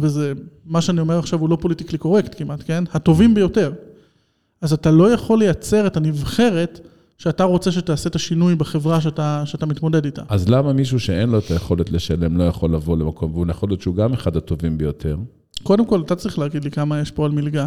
וזה, 0.00 0.32
מה 0.66 0.80
שאני 0.80 1.00
אומר 1.00 1.18
עכשיו 1.18 1.40
הוא 1.40 1.48
לא 1.48 1.56
פוליטיקלי 1.60 1.98
קורקט 1.98 2.34
כמעט, 2.38 2.62
כן? 2.66 2.84
הטובים 2.92 3.34
ביותר. 3.34 3.72
אז 4.60 4.72
אתה 4.72 4.90
לא 4.90 5.12
יכול 5.12 5.38
לייצר 5.38 5.86
את 5.86 5.96
הנבחרת 5.96 6.80
שאתה 7.18 7.44
רוצה 7.44 7.72
שתעשה 7.72 8.08
את 8.08 8.14
השינוי 8.14 8.54
בחברה 8.54 9.00
שאתה, 9.00 9.42
שאתה 9.46 9.66
מתמודד 9.66 10.04
איתה. 10.04 10.22
אז 10.28 10.48
למה 10.48 10.72
מישהו 10.72 11.00
שאין 11.00 11.30
לו 11.30 11.38
את 11.38 11.50
היכולת 11.50 11.90
לשלם 11.90 12.36
לא 12.36 12.44
יכול 12.44 12.74
לבוא 12.74 12.96
למקום, 12.96 13.32
והוא 13.32 13.46
יכול 13.50 13.68
להיות 13.68 13.80
שהוא 13.80 13.94
גם 13.94 14.12
אחד 14.12 14.36
הטובים 14.36 14.78
ביותר? 14.78 15.16
קודם 15.62 15.86
כל, 15.86 16.00
אתה 16.00 16.16
צריך 16.16 16.38
להגיד 16.38 16.64
לי 16.64 16.70
כמה 16.70 17.00
יש 17.00 17.10
פה 17.10 17.24
על 17.24 17.32
מלגה. 17.32 17.66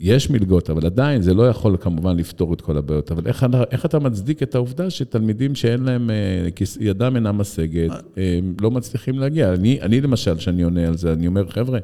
יש 0.00 0.30
מלגות, 0.30 0.70
אבל 0.70 0.86
עדיין 0.86 1.22
זה 1.22 1.34
לא 1.34 1.48
יכול 1.48 1.76
כמובן 1.80 2.16
לפתור 2.16 2.54
את 2.54 2.60
כל 2.60 2.76
הבעיות. 2.76 3.12
אבל 3.12 3.26
איך, 3.26 3.46
איך 3.70 3.86
אתה 3.86 3.98
מצדיק 3.98 4.42
את 4.42 4.54
העובדה 4.54 4.90
שתלמידים 4.90 5.54
שאין 5.54 5.84
להם, 5.84 6.10
אה, 6.10 6.48
ידם 6.80 7.16
אינה 7.16 7.32
משגת, 7.32 7.90
אה. 8.18 8.38
לא 8.60 8.70
מצליחים 8.70 9.18
להגיע? 9.18 9.54
אני, 9.54 9.80
אני 9.80 10.00
למשל, 10.00 10.36
כשאני 10.36 10.62
עונה 10.62 10.88
על 10.88 10.96
זה, 10.96 11.12
אני 11.12 11.26
אומר, 11.26 11.48
חבר'ה, 11.48 11.78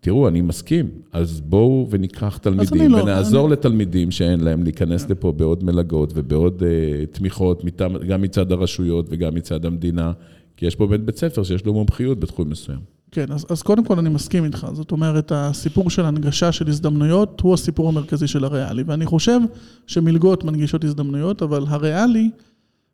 תראו, 0.00 0.28
אני 0.28 0.40
מסכים, 0.40 0.88
אז 1.12 1.40
בואו 1.40 1.86
וניקח 1.90 2.38
תלמידים 2.42 2.90
לא, 2.90 2.96
ונעזור 2.96 3.46
אני... 3.46 3.52
לתלמידים 3.52 4.10
שאין 4.10 4.40
להם 4.40 4.62
להיכנס 4.62 5.04
yeah. 5.04 5.10
לפה 5.10 5.32
בעוד 5.32 5.64
מלגות 5.64 6.12
ובעוד 6.14 6.62
uh, 6.62 7.16
תמיכות, 7.16 7.64
גם 8.08 8.22
מצד 8.22 8.52
הרשויות 8.52 9.06
וגם 9.10 9.34
מצד 9.34 9.64
המדינה, 9.64 10.12
כי 10.56 10.66
יש 10.66 10.74
פה 10.74 10.86
בית 10.86 11.00
בית 11.00 11.16
ספר 11.16 11.42
שיש 11.42 11.66
לו 11.66 11.72
מומחיות 11.72 12.20
בתחום 12.20 12.50
מסוים. 12.50 12.97
כן, 13.10 13.32
אז, 13.32 13.46
אז 13.50 13.62
קודם 13.62 13.84
כל 13.84 13.98
אני 13.98 14.08
מסכים 14.08 14.44
איתך. 14.44 14.66
זאת 14.72 14.92
אומרת, 14.92 15.32
הסיפור 15.34 15.90
של 15.90 16.04
הנגשה 16.04 16.52
של 16.52 16.68
הזדמנויות 16.68 17.40
הוא 17.40 17.54
הסיפור 17.54 17.88
המרכזי 17.88 18.26
של 18.26 18.44
הריאלי. 18.44 18.82
ואני 18.86 19.06
חושב 19.06 19.40
שמלגות 19.86 20.44
מנגישות 20.44 20.84
הזדמנויות, 20.84 21.42
אבל 21.42 21.64
הריאלי, 21.68 22.30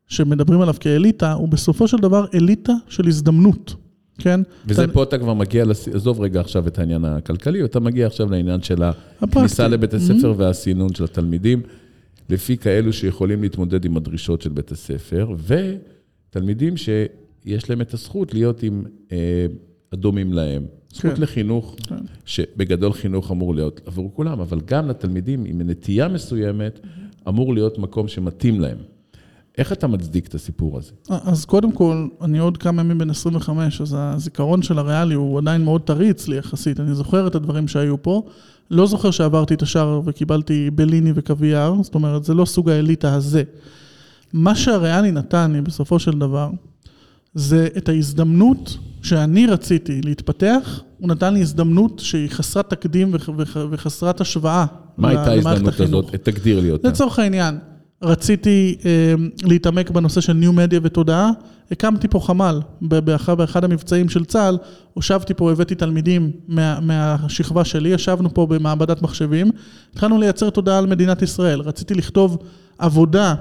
שמדברים 0.09 0.61
עליו 0.61 0.75
כאליטה, 0.81 1.33
הוא 1.33 1.49
בסופו 1.49 1.89
של 1.89 1.97
דבר 1.97 2.27
אליטה 2.35 2.73
של 2.89 3.09
הזדמנות. 3.09 3.75
כן? 4.19 4.41
וזה 4.67 4.85
אתה... 4.85 4.93
פה 4.93 5.03
אתה 5.03 5.19
כבר 5.19 5.35
מגיע, 5.35 5.65
לס... 5.65 5.89
עזוב 5.89 6.21
רגע 6.21 6.41
עכשיו 6.41 6.69
את 6.69 6.79
העניין 6.79 7.05
הכלכלי, 7.05 7.65
אתה 7.65 7.81
מגיע 7.81 8.07
עכשיו 8.07 8.31
לעניין 8.31 8.63
של 8.63 8.83
הכניסה 9.21 9.69
לבית 9.69 9.95
הספר 9.95 10.33
mm-hmm. 10.33 10.41
והסינון 10.41 10.95
של 10.95 11.05
התלמידים, 11.05 11.63
לפי 12.29 12.57
כאלו 12.57 12.93
שיכולים 12.93 13.43
להתמודד 13.43 13.85
עם 13.85 13.97
הדרישות 13.97 14.43
של 14.43 14.51
בית 14.51 14.73
הספר, 14.73 15.35
ותלמידים 16.31 16.77
שיש 16.77 17.71
להם 17.71 17.81
את 17.81 17.95
הזכות 17.95 18.35
להיות 18.35 18.63
עם 18.63 18.85
אה, 19.13 19.47
הדומים 19.95 20.33
להם. 20.33 20.67
זכות 20.93 21.15
כן. 21.15 21.23
לחינוך, 21.23 21.77
כן. 21.89 21.97
שבגדול 22.25 22.93
חינוך 22.93 23.31
אמור 23.31 23.55
להיות 23.55 23.81
עבור 23.87 24.11
כולם, 24.15 24.41
אבל 24.41 24.61
גם 24.65 24.89
לתלמידים 24.89 25.45
עם 25.45 25.61
נטייה 25.61 26.09
מסוימת. 26.09 26.81
אמור 27.29 27.55
להיות 27.55 27.79
מקום 27.79 28.09
שמתאים 28.09 28.61
להם. 28.61 28.77
איך 29.59 29.73
אתה 29.73 29.87
מצדיק 29.87 30.27
את 30.27 30.35
הסיפור 30.35 30.79
הזה? 30.79 30.93
אז 31.09 31.45
קודם 31.45 31.73
כל, 31.73 32.09
אני 32.23 32.39
עוד 32.39 32.57
כמה 32.57 32.83
ימים 32.83 32.99
בן 32.99 33.11
25, 33.11 33.81
אז 33.81 33.97
הזיכרון 33.99 34.63
של 34.63 34.79
הריאלי 34.79 35.15
הוא 35.15 35.39
עדיין 35.39 35.65
מאוד 35.65 35.81
טרי 35.81 36.11
אצלי 36.11 36.37
יחסית. 36.37 36.81
אני 36.81 36.95
זוכר 36.95 37.27
את 37.27 37.35
הדברים 37.35 37.69
שהיו 37.69 38.03
פה. 38.03 38.23
לא 38.71 38.87
זוכר 38.87 39.11
שעברתי 39.11 39.55
את 39.55 39.63
השער 39.63 40.01
וקיבלתי 40.05 40.71
בליני 40.71 41.13
וקוויאר, 41.15 41.83
זאת 41.83 41.95
אומרת, 41.95 42.25
זה 42.25 42.35
לא 42.35 42.45
סוג 42.45 42.71
האליטה 42.71 43.15
הזה. 43.15 43.43
מה 44.33 44.55
שהריאלי 44.55 45.11
נתן 45.11 45.53
לי 45.53 45.61
בסופו 45.61 45.99
של 45.99 46.19
דבר, 46.19 46.51
זה 47.35 47.69
את 47.77 47.89
ההזדמנות 47.89 48.79
שאני 49.05 49.47
רציתי 49.47 50.01
להתפתח, 50.05 50.83
הוא 50.99 51.09
נתן 51.09 51.35
לי 51.35 51.41
הזדמנות 51.41 51.99
שהיא 52.05 52.31
חסרת 52.31 52.71
תקדים 52.71 53.15
וחסרת 53.71 54.21
השוואה. 54.21 54.67
מה 54.99 55.09
הייתה 55.09 55.31
ההזדמנות 55.31 55.81
הזאת? 55.81 56.15
תגדיר 56.15 56.61
לי 56.61 56.71
אותה. 56.71 56.89
לצורך 56.89 57.19
העניין. 57.19 57.59
רציתי 58.03 58.77
אה, 58.85 59.15
להתעמק 59.43 59.91
בנושא 59.91 60.21
של 60.21 60.33
ניו 60.33 60.53
מדיה 60.53 60.81
ותודעה, 60.83 61.31
הקמתי 61.71 62.09
פה 62.09 62.21
חמ"ל, 62.21 62.61
באחד, 62.81 63.39
באחד 63.39 63.65
המבצעים 63.65 64.09
של 64.09 64.25
צה"ל, 64.25 64.59
הושבתי 64.95 65.35
פה, 65.35 65.53
הבאתי 65.53 65.75
תלמידים 65.75 66.31
מה, 66.49 66.81
מהשכבה 66.81 67.65
שלי, 67.65 67.89
ישבנו 67.89 68.35
פה 68.35 68.47
במעבדת 68.47 69.03
מחשבים, 69.03 69.51
התחלנו 69.93 70.19
לייצר 70.19 70.51
תודעה 70.51 70.79
על 70.79 70.87
מדינת 70.87 71.23
ישראל, 71.23 71.61
רציתי 71.61 71.95
לכתוב 71.95 72.39
עבודה, 72.79 73.35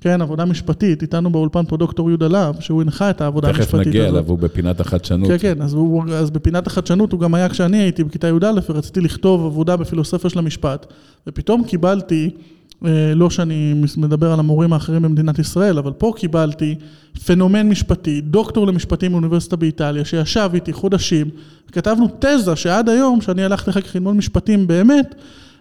כן, 0.00 0.20
עבודה 0.22 0.44
משפטית, 0.44 1.02
איתנו 1.02 1.30
באולפן 1.30 1.64
פה 1.68 1.76
דוקטור 1.76 2.10
יהודה 2.10 2.28
להב, 2.28 2.60
שהוא 2.60 2.82
הנחה 2.82 3.10
את 3.10 3.20
העבודה 3.20 3.48
המשפטית 3.48 3.68
הזאת. 3.68 3.80
תכף 3.80 3.88
נגיע 3.88 4.08
אליו, 4.08 4.24
הוא 4.28 4.38
בפינת 4.38 4.80
החדשנות. 4.80 5.28
כן, 5.28 5.38
כן, 5.38 5.62
אז, 5.62 5.74
הוא, 5.74 6.04
אז 6.14 6.30
בפינת 6.30 6.66
החדשנות 6.66 7.12
הוא 7.12 7.20
גם 7.20 7.34
היה 7.34 7.48
כשאני 7.48 7.76
הייתי 7.76 8.04
בכיתה 8.04 8.28
י"א, 8.28 8.60
ורציתי 8.68 9.00
לכתוב 9.00 9.46
עבודה 9.46 9.76
בפילוסופיה 9.76 10.30
של 10.30 10.38
המשפט, 10.38 10.86
ופתאום 11.26 11.64
קיבלתי... 11.64 12.30
אה, 12.84 13.14
לא 13.14 13.30
שאני 13.30 13.74
מדבר 13.96 14.32
על 14.32 14.38
המורים 14.38 14.72
האחרים 14.72 15.02
במדינת 15.02 15.38
ישראל, 15.38 15.78
אבל 15.78 15.92
פה 15.92 16.12
קיבלתי 16.16 16.74
פנומן 17.26 17.68
משפטי, 17.68 18.20
דוקטור 18.20 18.66
למשפטים 18.66 19.12
באוניברסיטה 19.12 19.56
באיטליה, 19.56 20.04
שישב 20.04 20.50
איתי 20.54 20.72
חודשים, 20.72 21.30
כתבנו 21.72 22.08
תזה 22.18 22.56
שעד 22.56 22.88
היום, 22.88 23.20
שאני 23.20 23.44
הלכתי 23.44 23.70
אחר 23.70 23.80
כך 23.80 23.94
ללמוד 23.94 24.16
משפטים 24.16 24.66
באמת, 24.66 25.14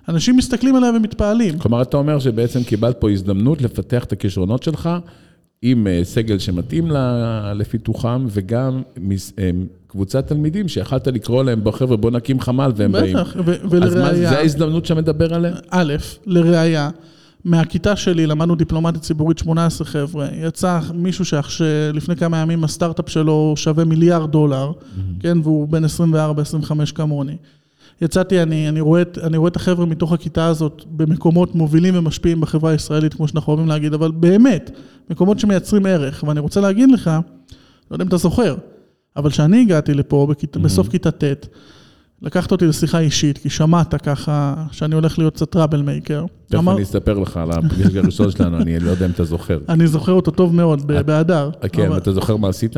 אנשים 0.07 0.37
מסתכלים 0.37 0.75
עליה 0.75 0.89
ומתפעלים. 0.95 1.59
כלומר, 1.59 1.81
אתה 1.81 1.97
אומר 1.97 2.19
שבעצם 2.19 2.63
קיבלת 2.63 2.97
פה 2.99 3.11
הזדמנות 3.11 3.61
לפתח 3.61 4.03
את 4.03 4.11
הכישרונות 4.11 4.63
שלך 4.63 4.89
עם 5.61 5.87
אה, 5.87 5.99
סגל 6.03 6.39
שמתאים 6.39 6.91
לפיתוחם, 7.55 8.25
וגם 8.29 8.81
אה, 9.39 9.49
קבוצת 9.87 10.27
תלמידים 10.27 10.67
שיכלת 10.67 11.07
לקרוא 11.07 11.43
להם, 11.43 11.63
בוא 11.63 11.71
חבר'ה, 11.71 11.97
בוא 11.97 12.11
נקים 12.11 12.39
חמ"ל, 12.39 12.71
והם 12.75 12.91
באים. 12.91 13.15
בטח, 13.17 13.35
ולראיה... 13.45 13.85
אז 13.85 13.95
מה, 13.95 14.13
זה 14.15 14.37
ההזדמנות 14.37 14.85
שמדבר 14.85 15.33
עליה? 15.33 15.53
א', 15.69 15.93
לראיה. 16.25 16.89
מהכיתה 17.45 17.95
שלי 17.95 18.27
למדנו 18.27 18.55
דיפלומטית 18.55 19.01
ציבורית 19.01 19.37
18 19.37 19.87
חבר'ה, 19.87 20.27
יצא 20.33 20.79
מישהו 20.93 21.25
שלפני 21.25 22.15
כמה 22.15 22.37
ימים 22.37 22.63
הסטארט-אפ 22.63 23.09
שלו 23.09 23.53
שווה 23.57 23.85
מיליארד 23.85 24.31
דולר, 24.31 24.71
mm-hmm. 24.71 25.21
כן, 25.21 25.37
והוא 25.43 25.67
בן 25.67 25.85
24-25 25.85 25.87
כמוני. 26.95 27.35
יצאתי, 28.01 28.41
אני, 28.43 28.69
אני, 28.69 28.81
רואה, 28.81 29.03
אני 29.23 29.37
רואה 29.37 29.49
את 29.49 29.55
החבר'ה 29.55 29.85
מתוך 29.85 30.13
הכיתה 30.13 30.45
הזאת 30.45 30.83
במקומות 30.87 31.55
מובילים 31.55 31.97
ומשפיעים 31.97 32.41
בחברה 32.41 32.71
הישראלית, 32.71 33.13
כמו 33.13 33.27
שאנחנו 33.27 33.53
אוהבים 33.53 33.67
להגיד, 33.67 33.93
אבל 33.93 34.11
באמת, 34.11 34.71
מקומות 35.09 35.39
שמייצרים 35.39 35.85
ערך. 35.85 36.23
ואני 36.27 36.39
רוצה 36.39 36.61
להגיד 36.61 36.91
לך, 36.91 37.07
לא 37.07 37.95
יודע 37.95 38.03
אם 38.03 38.07
אתה 38.07 38.17
זוכר, 38.17 38.55
אבל 39.15 39.29
כשאני 39.29 39.61
הגעתי 39.61 39.93
לפה 39.93 40.27
בכית, 40.29 40.55
mm-hmm. 40.55 40.59
בסוף 40.59 40.89
כיתה 40.89 41.11
ט', 41.11 41.47
לקחת 42.21 42.51
אותי 42.51 42.65
לשיחה 42.65 42.99
אישית, 42.99 43.37
כי 43.37 43.49
שמעת 43.49 43.95
ככה 43.95 44.55
שאני 44.71 44.95
הולך 44.95 45.19
להיות 45.19 45.35
קצת 45.35 45.51
טראבל 45.51 45.81
מייקר. 45.81 46.25
תכף 46.47 46.67
אני 46.67 46.83
אספר 46.83 47.19
לך 47.19 47.37
על 47.37 47.51
הפגיש 47.51 47.95
הראשון 47.95 48.31
שלנו, 48.31 48.57
אני 48.57 48.79
לא 48.79 48.91
יודע 48.91 49.05
אם 49.05 49.11
אתה 49.11 49.23
זוכר. 49.23 49.59
אני 49.69 49.87
זוכר 49.87 50.11
אותו 50.11 50.31
טוב 50.31 50.55
מאוד, 50.55 50.87
באדר. 50.87 51.49
כן, 51.71 51.91
ואתה 51.91 52.11
זוכר 52.11 52.35
מה 52.37 52.49
עשית? 52.49 52.75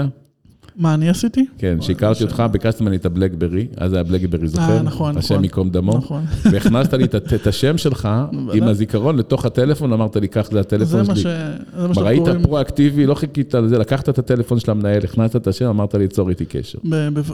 מה 0.81 0.93
אני 0.93 1.09
עשיתי? 1.09 1.45
כן, 1.57 1.77
שהכרתי 1.81 2.23
אותך, 2.23 2.43
ביקשת 2.51 2.81
ממני 2.81 2.95
את 2.95 3.05
ה 3.05 3.11
BlackBerry, 3.11 3.67
אז 3.77 3.93
היה 3.93 4.03
BlackBerry, 4.03 4.47
זוכר? 4.47 4.63
אה, 4.63 4.81
נכון, 4.81 5.09
נכון. 5.09 5.17
השם 5.17 5.43
ייקום 5.43 5.69
דמו. 5.69 5.97
נכון. 5.97 6.25
והכנסת 6.51 6.93
לי 6.93 7.05
את 7.35 7.47
השם 7.47 7.77
שלך 7.77 8.09
עם 8.53 8.63
הזיכרון 8.63 9.17
לתוך 9.17 9.45
הטלפון, 9.45 9.93
אמרת 9.93 10.15
לי, 10.15 10.27
קח, 10.27 10.51
זה 10.51 10.59
הטלפון 10.59 11.05
שלי. 11.05 11.05
זה 11.05 11.11
מה 11.11 11.15
שאנחנו 11.15 11.93
קוראים. 11.93 12.23
ראית 12.23 12.43
פרואקטיבי, 12.43 13.05
לא 13.05 13.13
חיכית 13.15 13.55
על 13.55 13.67
זה, 13.67 13.77
לקחת 13.77 14.09
את 14.09 14.19
הטלפון 14.19 14.59
של 14.59 14.71
המנהל, 14.71 15.01
הכנסת 15.03 15.35
את 15.35 15.47
השם, 15.47 15.65
אמרת 15.65 15.95
לי, 15.95 16.07
צור 16.07 16.29
איתי 16.29 16.45
קשר. 16.45 16.79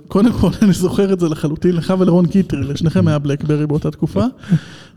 קודם 0.08 0.32
כל, 0.34 0.50
אני 0.62 0.74
זוכר 0.74 1.13
את 1.13 1.20
זה 1.20 1.30
לחלוטין, 1.30 1.75
לך 1.75 1.94
ולרון 2.00 2.25
קיטרי, 2.27 2.63
לשניכם 2.63 3.08
היה 3.08 3.20
BlackBerry 3.20 3.68
באותה 3.68 3.92
תקופה. 3.92 4.24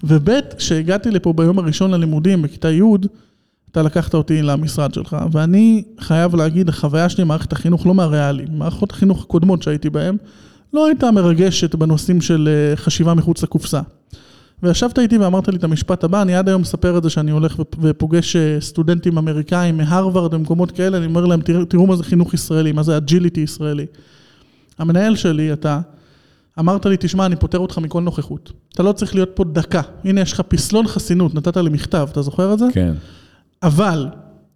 וב', 0.04 0.30
כשהגעתי 0.58 1.10
לפה 1.10 1.32
ביום 1.32 1.58
הראשון 1.58 1.90
ללימודים, 1.90 2.42
בכיתה 2.42 2.70
י', 2.70 2.82
אתה 3.72 3.82
לקחת 3.82 4.14
אותי 4.14 4.42
למשרד 4.42 4.94
שלך, 4.94 5.16
ואני 5.32 5.82
חייב 6.00 6.36
להגיד, 6.36 6.68
החוויה 6.68 7.08
שלי 7.08 7.24
במערכת 7.24 7.52
החינוך 7.52 7.86
לא 7.86 7.94
מהריאלי, 7.94 8.44
מערכות 8.52 8.90
החינוך 8.90 9.22
הקודמות 9.22 9.62
שהייתי 9.62 9.90
בהן, 9.90 10.16
לא 10.72 10.86
הייתה 10.86 11.10
מרגשת 11.10 11.74
בנושאים 11.74 12.20
של 12.20 12.48
אה, 12.48 12.76
חשיבה 12.76 13.14
מחוץ 13.14 13.42
לקופסה. 13.42 13.80
וישבת 14.62 14.98
איתי 14.98 15.18
ואמרת 15.18 15.48
לי 15.48 15.56
את 15.56 15.64
המשפט 15.64 16.04
הבא, 16.04 16.22
אני 16.22 16.34
עד 16.34 16.48
היום 16.48 16.62
מספר 16.62 16.98
את 16.98 17.02
זה 17.02 17.10
שאני 17.10 17.30
הולך 17.30 17.56
ופוגש 17.80 18.36
אה, 18.36 18.56
סטודנטים 18.60 19.18
אמריקאים 19.18 19.76
מהרווארד 19.76 20.34
ומקומות 20.34 20.70
כאלה, 20.70 20.96
אני 20.96 21.06
אומר 21.06 21.26
להם, 21.26 21.40
תראו, 21.40 21.64
תראו 21.64 21.86
מה 21.86 21.96
זה 21.96 22.04
חינוך 22.04 22.34
ישראלי, 22.34 22.72
מה 22.72 22.82
זה 22.82 22.96
agility 22.96 23.40
ישראלי. 23.40 23.86
המנהל 24.78 25.16
שלי, 25.16 25.52
אתה, 25.52 25.80
אמרת 26.58 26.86
לי, 26.86 26.96
תשמע, 27.00 27.26
אני 27.26 27.36
פוטר 27.36 27.58
אותך 27.58 27.78
מכל 27.78 28.02
נוכחות. 28.02 28.52
אתה 28.72 28.82
לא 28.82 28.92
צריך 28.92 29.14
להיות 29.14 29.30
פה 29.34 29.44
דקה. 29.44 29.82
הנה, 30.04 30.20
יש 30.20 30.32
לך 30.32 30.40
פסלון 30.40 30.86
חסינות, 30.86 31.34
נתת 31.34 31.56
לי 31.56 31.70
מכתב, 31.70 32.08
אתה 32.12 32.22
זוכר 32.22 32.52
את 32.52 32.58
זה? 32.58 32.66
כן. 32.72 32.92
אבל 33.62 34.06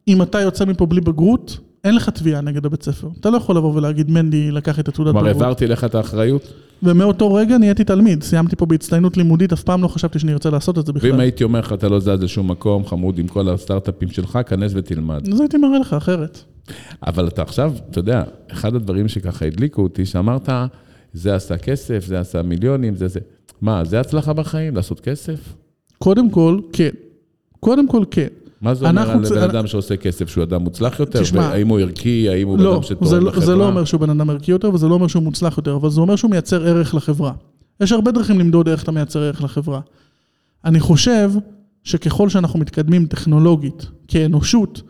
אם 0.08 0.22
אתה 0.22 0.40
יוצא 0.40 0.64
מפה 0.64 0.86
בלי 0.86 1.00
בגרות, 1.00 1.58
אין 1.84 1.94
לך 1.94 2.08
תביעה 2.08 2.40
נגד 2.40 2.66
הבית 2.66 2.82
ספר. 2.82 3.08
אתה 3.20 3.30
לא 3.30 3.36
יכול 3.36 3.56
לבוא 3.56 3.74
ולהגיד, 3.74 4.10
מנדי 4.10 4.50
לקח 4.50 4.78
את 4.78 4.88
התעודת 4.88 5.10
בגרות. 5.10 5.26
כלומר, 5.26 5.44
העברתי 5.44 5.66
לך 5.66 5.84
את 5.84 5.94
האחריות? 5.94 6.52
ומאותו 6.82 7.34
רגע 7.34 7.58
נהייתי 7.58 7.84
תלמיד, 7.84 8.22
סיימתי 8.22 8.56
פה 8.56 8.66
בהצטיינות 8.66 9.16
לימודית, 9.16 9.52
אף 9.52 9.62
פעם 9.62 9.82
לא 9.82 9.88
חשבתי 9.88 10.18
שאני 10.18 10.32
ארצה 10.32 10.50
לעשות 10.50 10.78
את 10.78 10.86
זה 10.86 10.92
בכלל. 10.92 11.10
ואם 11.12 11.20
הייתי 11.20 11.44
אומר 11.44 11.60
לך, 11.60 11.72
אתה 11.72 11.88
לא 11.88 12.00
זז 12.00 12.08
לשום 12.08 12.50
מקום, 12.50 12.86
חמוד 12.86 13.18
עם 13.18 13.26
כל 13.26 13.48
הסטארט-אפים 13.48 14.08
שלך, 14.10 14.38
כנס 14.46 14.72
ותלמד. 14.74 15.28
אז 15.32 15.40
הייתי 15.40 15.56
מראה 15.56 15.78
לך 15.78 15.92
אחרת. 15.92 16.38
אבל 17.06 17.28
אתה 17.28 17.42
עכשיו, 17.42 17.72
אתה 17.90 17.98
יודע, 17.98 18.22
אחד 18.52 18.74
הדברים 18.74 19.08
שככה 19.08 19.46
הדליקו 19.46 19.82
אותי, 19.82 20.06
שאמרת, 20.06 20.48
זה 21.12 21.34
עשה 21.34 21.56
כסף, 21.56 22.04
זה 22.06 22.20
עשה 22.20 22.42
מיליונים, 22.42 22.96
זה 22.96 23.08
זה. 23.08 23.20
מה, 23.60 23.84
זה 23.84 24.00
הצלחה 24.00 24.32
בחיים, 24.32 24.76
לעשות 24.76 25.00
כסף? 25.00 25.54
קודם 25.98 26.30
כל, 26.30 26.58
כן. 26.72 26.90
קודם 27.60 27.88
כל, 27.88 28.04
כן. 28.10 28.28
מה 28.64 28.74
זה 28.74 28.88
אומר 28.88 29.10
על 29.10 29.18
בן 29.18 29.42
אדם 29.42 29.66
שעושה 29.66 29.96
כסף, 29.96 30.28
שהוא 30.28 30.44
אדם 30.44 30.62
מוצלח 30.62 31.00
יותר? 31.00 31.22
תשמע, 31.22 31.42
האם 31.46 31.68
הוא 31.68 31.80
ערכי, 31.80 32.28
האם 32.28 32.48
הוא 32.48 32.58
בן 32.58 32.64
לא, 32.64 32.74
אדם 32.74 32.82
שתורם 32.82 33.10
זה, 33.10 33.20
לחברה? 33.20 33.40
לא- 33.40 33.46
זה 33.46 33.56
לא 33.56 33.66
אומר 33.66 33.84
שהוא 33.84 34.00
בן 34.00 34.10
אדם 34.10 34.30
ערכי 34.30 34.50
יותר, 34.50 34.74
וזה 34.74 34.88
לא 34.88 34.94
אומר 34.94 35.06
שהוא 35.06 35.22
מוצלח 35.22 35.58
יותר, 35.58 35.76
אבל 35.76 35.90
זה 35.90 36.00
אומר 36.00 36.16
שהוא 36.16 36.30
מייצר 36.30 36.66
ערך 36.66 36.94
לחברה. 36.94 37.32
יש 37.80 37.92
הרבה 37.92 38.10
דרכים 38.10 38.38
למדוד 38.38 38.68
איך 38.68 38.82
אתה 38.82 38.92
מייצר 38.92 39.22
ערך 39.22 39.42
לחברה. 39.42 39.80
אני 40.64 40.80
חושב 40.80 41.30
שככל 41.84 42.28
שאנחנו 42.28 42.58
מתקדמים 42.58 43.06
טכנולוגית, 43.06 43.86
כאנושות, 44.08 44.82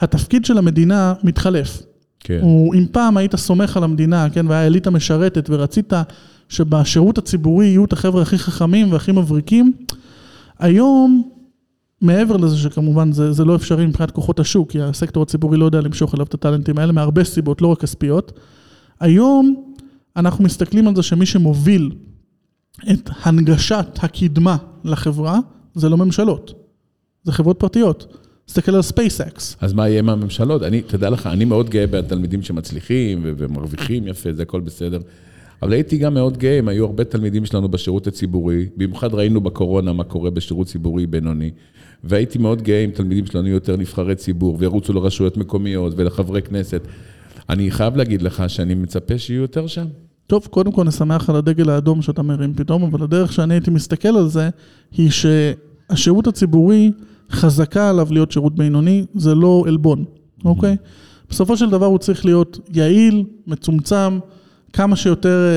התפקיד 0.00 0.44
של 0.44 0.58
המדינה 0.58 1.14
מתחלף. 1.22 1.82
כן. 2.20 2.38
הוא, 2.42 2.74
אם 2.74 2.86
פעם 2.92 3.16
היית 3.16 3.36
סומך 3.36 3.76
על 3.76 3.84
המדינה, 3.84 4.30
כן, 4.30 4.46
והיה 4.48 4.66
אליטה 4.66 4.90
משרתת, 4.90 5.50
ורצית 5.50 5.92
שבשירות 6.48 7.18
הציבורי 7.18 7.66
יהיו 7.66 7.84
את 7.84 7.92
החבר'ה 7.92 8.22
הכי 8.22 8.38
חכמים 8.38 8.92
והכי 8.92 9.12
מבריקים, 9.12 9.72
היום, 10.58 11.30
מעבר 12.00 12.36
לזה 12.36 12.56
שכמובן 12.56 13.12
זה, 13.12 13.32
זה 13.32 13.44
לא 13.44 13.56
אפשרי 13.56 13.86
מבחינת 13.86 14.10
כוחות 14.10 14.40
השוק, 14.40 14.70
כי 14.70 14.80
הסקטור 14.80 15.22
הציבורי 15.22 15.58
לא 15.58 15.64
יודע 15.64 15.80
למשוך 15.80 16.14
אליו 16.14 16.26
את 16.26 16.34
הטאלנטים 16.34 16.78
האלה, 16.78 16.92
מהרבה 16.92 17.24
סיבות, 17.24 17.62
לא 17.62 17.66
רק 17.66 17.80
כספיות. 17.80 18.32
היום 19.00 19.72
אנחנו 20.16 20.44
מסתכלים 20.44 20.88
על 20.88 20.96
זה 20.96 21.02
שמי 21.02 21.26
שמוביל 21.26 21.92
את 22.90 23.10
הנגשת 23.22 23.86
הקדמה 24.02 24.56
לחברה, 24.84 25.38
זה 25.74 25.88
לא 25.88 25.96
ממשלות, 25.96 26.52
זה 27.24 27.32
חברות 27.32 27.58
פרטיות. 27.58 28.16
תסתכל 28.44 28.74
על 28.74 28.82
SpaceX. 28.82 29.56
אז 29.60 29.72
מה 29.72 29.88
יהיה 29.88 29.98
עם 29.98 30.08
הממשלות? 30.08 30.62
אני, 30.62 30.82
תדע 30.82 31.10
לך, 31.10 31.26
אני 31.26 31.44
מאוד 31.44 31.70
גאה 31.70 31.86
בתלמידים 31.86 32.42
שמצליחים 32.42 33.20
ומרוויחים 33.24 34.06
יפה, 34.06 34.32
זה 34.32 34.42
הכל 34.42 34.60
בסדר. 34.60 35.00
אבל 35.62 35.72
הייתי 35.72 35.98
גם 35.98 36.14
מאוד 36.14 36.38
גאה, 36.38 36.58
אם 36.58 36.68
היו 36.68 36.84
הרבה 36.84 37.04
תלמידים 37.04 37.44
שלנו 37.46 37.68
בשירות 37.68 38.06
הציבורי, 38.06 38.66
במיוחד 38.76 39.14
ראינו 39.14 39.40
בקורונה 39.40 39.92
מה 39.92 40.04
קורה 40.04 40.30
בשירות 40.30 40.66
ציבורי 40.66 41.06
בינוני, 41.06 41.50
והייתי 42.04 42.38
מאוד 42.38 42.62
גאה 42.62 42.84
אם 42.84 42.90
תלמידים 42.90 43.26
שלנו 43.26 43.46
יהיו 43.46 43.54
יותר 43.54 43.76
נבחרי 43.76 44.14
ציבור, 44.14 44.56
וירוצו 44.58 44.92
לרשויות 44.92 45.36
מקומיות 45.36 45.92
ולחברי 45.96 46.42
כנסת. 46.42 46.82
אני 47.48 47.70
חייב 47.70 47.96
להגיד 47.96 48.22
לך 48.22 48.44
שאני 48.48 48.74
מצפה 48.74 49.18
שיהיו 49.18 49.42
יותר 49.42 49.66
שם. 49.66 49.86
טוב, 50.26 50.46
קודם 50.50 50.72
כל 50.72 50.84
נשמח 50.84 51.30
על 51.30 51.36
הדגל 51.36 51.70
האדום 51.70 52.02
שאתה 52.02 52.22
מרים 52.22 52.54
פתאום, 52.54 52.82
אבל 52.82 53.02
הדרך 53.02 53.32
שאני 53.32 53.54
הייתי 53.54 53.70
מסתכל 53.70 54.08
על 54.08 54.28
זה, 54.28 54.48
היא 54.92 55.10
שהשירות 55.10 56.26
הציבורי, 56.26 56.92
חזקה 57.30 57.90
עליו 57.90 58.08
להיות 58.10 58.32
שירות 58.32 58.54
בינוני, 58.54 59.04
זה 59.14 59.34
לא 59.34 59.64
עלבון, 59.66 60.04
אוקיי? 60.44 60.76
בסופו 61.30 61.56
של 61.56 61.70
דבר 61.70 61.86
הוא 61.86 61.98
צריך 61.98 62.24
להיות 62.24 62.58
יעיל, 62.74 63.24
מצומצם, 63.46 64.18
כמה 64.72 64.96
שיותר 64.96 65.28
אה, 65.46 65.50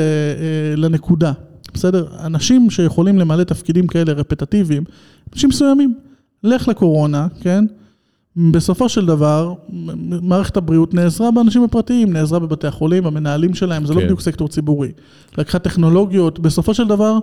אה, 0.44 0.76
לנקודה, 0.76 1.32
בסדר? 1.74 2.08
אנשים 2.20 2.70
שיכולים 2.70 3.20
למלא 3.20 3.44
תפקידים 3.44 3.88
כאלה 3.88 4.14
רפטטיביים, 4.14 4.84
אנשים 5.34 5.50
מסוימים, 5.50 5.94
לך 6.44 6.68
לקורונה, 6.68 7.28
כן? 7.42 7.66
בסופו 8.36 8.90
של 8.90 9.06
דבר, 9.06 9.54
מערכת 10.22 10.58
הבריאות 10.58 10.94
נעזרה 10.94 11.32
באנשים 11.32 11.64
הפרטיים, 11.64 12.14
נעזרה 12.14 12.40
בבתי 12.40 12.68
החולים, 12.68 13.06
המנהלים 13.06 13.54
שלהם, 13.54 13.86
זה 13.86 13.94
לא 13.94 14.00
כן. 14.00 14.06
בדיוק 14.06 14.22
סקטור 14.22 14.48
ציבורי. 14.48 14.92
לקחה 15.38 15.60
טכנולוגיות, 15.60 16.40
בסופו 16.40 16.74
של 16.74 16.88
דבר, 16.88 17.18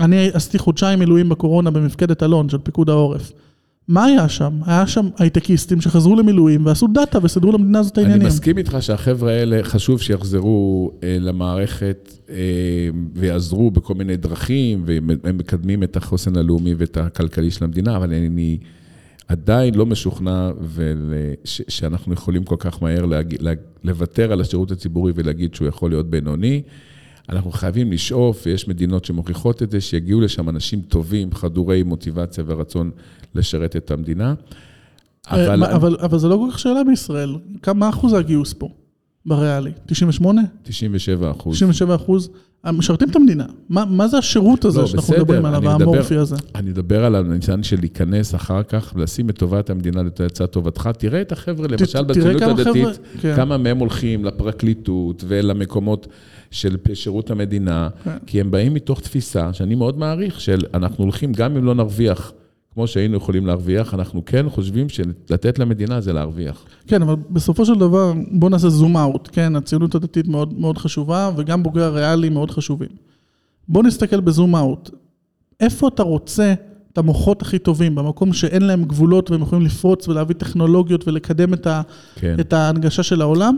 אני 0.00 0.30
עשיתי 0.32 0.58
חודשיים 0.58 0.98
מילואים 0.98 1.28
בקורונה 1.28 1.70
במפקדת 1.70 2.22
אלון 2.22 2.48
של 2.48 2.58
פיקוד 2.58 2.90
העורף. 2.90 3.32
מה 3.88 4.04
היה 4.04 4.28
שם? 4.28 4.52
היה 4.66 4.86
שם 4.86 5.08
הייטקיסטים 5.18 5.80
שחזרו 5.80 6.16
למילואים 6.16 6.66
ועשו 6.66 6.86
דאטה 6.86 7.18
וסידרו 7.22 7.52
למדינה 7.52 7.78
הזאת 7.78 7.92
את 7.92 7.98
אני 7.98 8.04
העניינים. 8.04 8.26
מסכים 8.28 8.58
איתך 8.58 8.76
שהחבר'ה 8.80 9.32
האלה, 9.32 9.62
חשוב 9.62 10.00
שיחזרו 10.00 10.90
אה, 11.02 11.16
למערכת 11.20 12.18
אה, 12.30 12.36
ויעזרו 13.14 13.70
בכל 13.70 13.94
מיני 13.94 14.16
דרכים, 14.16 14.82
והם 14.86 15.10
הם 15.24 15.38
מקדמים 15.38 15.82
את 15.82 15.96
החוסן 15.96 16.36
הלאומי 16.36 16.74
ואת 16.74 16.96
הכלכלי 16.96 17.50
של 17.50 17.64
המדינה, 17.64 17.96
אבל 17.96 18.14
אני 18.14 18.58
עדיין 19.28 19.74
לא 19.74 19.86
משוכנע 19.86 20.50
ול, 20.60 21.14
ש, 21.44 21.62
שאנחנו 21.68 22.12
יכולים 22.12 22.44
כל 22.44 22.56
כך 22.58 22.82
מהר 22.82 23.04
להגיד, 23.06 23.42
לה, 23.42 23.52
לוותר 23.84 24.32
על 24.32 24.40
השירות 24.40 24.70
הציבורי 24.70 25.12
ולהגיד 25.16 25.54
שהוא 25.54 25.68
יכול 25.68 25.90
להיות 25.90 26.10
בינוני. 26.10 26.62
אנחנו 27.28 27.50
חייבים 27.52 27.92
לשאוף, 27.92 28.42
ויש 28.46 28.68
מדינות 28.68 29.04
שמוכיחות 29.04 29.62
את 29.62 29.70
זה, 29.70 29.80
שיגיעו 29.80 30.20
לשם 30.20 30.48
אנשים 30.48 30.80
טובים, 30.80 31.34
חדורי 31.34 31.82
מוטיבציה 31.82 32.44
ורצון 32.46 32.90
לשרת 33.34 33.76
את 33.76 33.90
המדינה. 33.90 34.34
אה, 35.32 35.56
מה- 35.56 35.72
אבל, 35.74 35.96
אבל 36.00 36.18
זה 36.18 36.28
לא 36.28 36.36
כל 36.36 36.52
כך 36.52 36.58
שאלה 36.58 36.84
בישראל. 36.84 37.34
כמה 37.62 37.88
אחוז 37.88 38.12
הגיוס 38.12 38.52
פה, 38.52 38.68
בריאלי? 39.26 39.70
98? 39.86 40.42
97 40.62 41.30
אחוז. 41.30 41.54
97 41.56 41.94
אחוז? 41.94 42.30
משרתים 42.72 43.08
את 43.10 43.16
המדינה. 43.16 43.44
מה, 43.68 43.84
מה 43.84 44.08
זה 44.08 44.18
השירות 44.18 44.64
הזה 44.64 44.80
לא, 44.80 44.86
שאנחנו 44.86 45.02
בסדר, 45.12 45.22
מדברים 45.24 45.44
עליו, 45.44 45.68
האמורפי 45.70 46.16
הזה? 46.16 46.36
אני 46.54 46.70
מדבר 46.70 47.04
על 47.04 47.14
הניסיון 47.14 47.62
של 47.62 47.76
להיכנס 47.80 48.34
אחר 48.34 48.62
כך 48.62 48.92
ולשים 48.96 49.30
את 49.30 49.38
טובת 49.38 49.70
המדינה 49.70 50.02
לצד 50.02 50.46
טובתך. 50.46 50.90
תראה 50.98 51.20
את 51.20 51.32
החבר'ה, 51.32 51.66
למשל 51.68 52.04
בציונות 52.04 52.40
כמה 52.42 52.50
הדתית, 52.50 52.66
חבר'ה- 52.66 52.92
כן. 53.20 53.36
כמה 53.36 53.56
מהם 53.58 53.78
הולכים 53.78 54.24
לפרקליטות 54.24 55.24
ולמקומות 55.28 56.06
של 56.52 56.76
שירות 56.94 57.30
המדינה, 57.30 57.88
כן. 58.04 58.16
כי 58.26 58.40
הם 58.40 58.50
באים 58.50 58.74
מתוך 58.74 59.00
תפיסה 59.00 59.52
שאני 59.52 59.74
מאוד 59.74 59.98
מעריך, 59.98 60.40
של 60.40 60.60
אנחנו 60.74 61.04
הולכים, 61.04 61.32
גם 61.32 61.56
אם 61.56 61.64
לא 61.64 61.74
נרוויח 61.74 62.32
כמו 62.74 62.86
שהיינו 62.86 63.16
יכולים 63.16 63.46
להרוויח, 63.46 63.94
אנחנו 63.94 64.24
כן 64.24 64.48
חושבים 64.48 64.88
שלתת 64.88 65.58
למדינה 65.58 66.00
זה 66.00 66.12
להרוויח. 66.12 66.64
כן, 66.86 67.02
אבל 67.02 67.14
בסופו 67.30 67.66
של 67.66 67.74
דבר, 67.74 68.12
בוא 68.30 68.50
נעשה 68.50 68.68
זום 68.68 68.96
אאוט, 68.96 69.28
כן? 69.32 69.56
הציונות 69.56 69.94
הדתית 69.94 70.28
מאוד, 70.28 70.60
מאוד 70.60 70.78
חשובה, 70.78 71.30
וגם 71.36 71.62
בוגרי 71.62 71.84
הריאלי 71.84 72.28
מאוד 72.28 72.50
חשובים. 72.50 72.88
בוא 73.68 73.82
נסתכל 73.82 74.20
בזום 74.20 74.56
אאוט. 74.56 74.90
איפה 75.60 75.88
אתה 75.88 76.02
רוצה 76.02 76.54
את 76.92 76.98
המוחות 76.98 77.42
הכי 77.42 77.58
טובים, 77.58 77.94
במקום 77.94 78.32
שאין 78.32 78.62
להם 78.62 78.84
גבולות 78.84 79.30
והם 79.30 79.42
יכולים 79.42 79.64
לפרוץ 79.64 80.08
ולהביא 80.08 80.34
טכנולוגיות 80.34 81.08
ולקדם 81.08 81.54
את, 81.54 81.66
ה, 81.66 81.82
כן. 82.14 82.36
את 82.40 82.52
ההנגשה 82.52 83.02
של 83.02 83.20
העולם? 83.20 83.56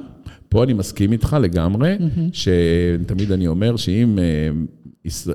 פה 0.48 0.64
אני 0.64 0.72
מסכים 0.72 1.12
איתך 1.12 1.36
לגמרי, 1.40 1.96
שתמיד 2.32 3.32
אני 3.32 3.46
אומר 3.46 3.76
שאם 3.76 4.18
אה, 4.18 4.48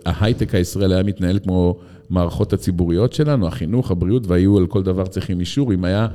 ההייטק 0.06 0.56
הישראלי 0.56 0.94
היה 0.94 1.04
מתנהל 1.04 1.40
כמו 1.40 1.76
מערכות 2.10 2.54
הציבוריות 2.54 3.14
שלנו, 3.14 3.48
החינוך, 3.48 3.92
הבריאות, 3.92 4.28
והיו 4.28 4.58
על 4.58 4.68
כל 4.68 4.84
דבר 4.84 5.06
צריכים 5.06 5.40
אישור, 5.40 5.74
אם 5.74 5.86
היה 5.86 6.08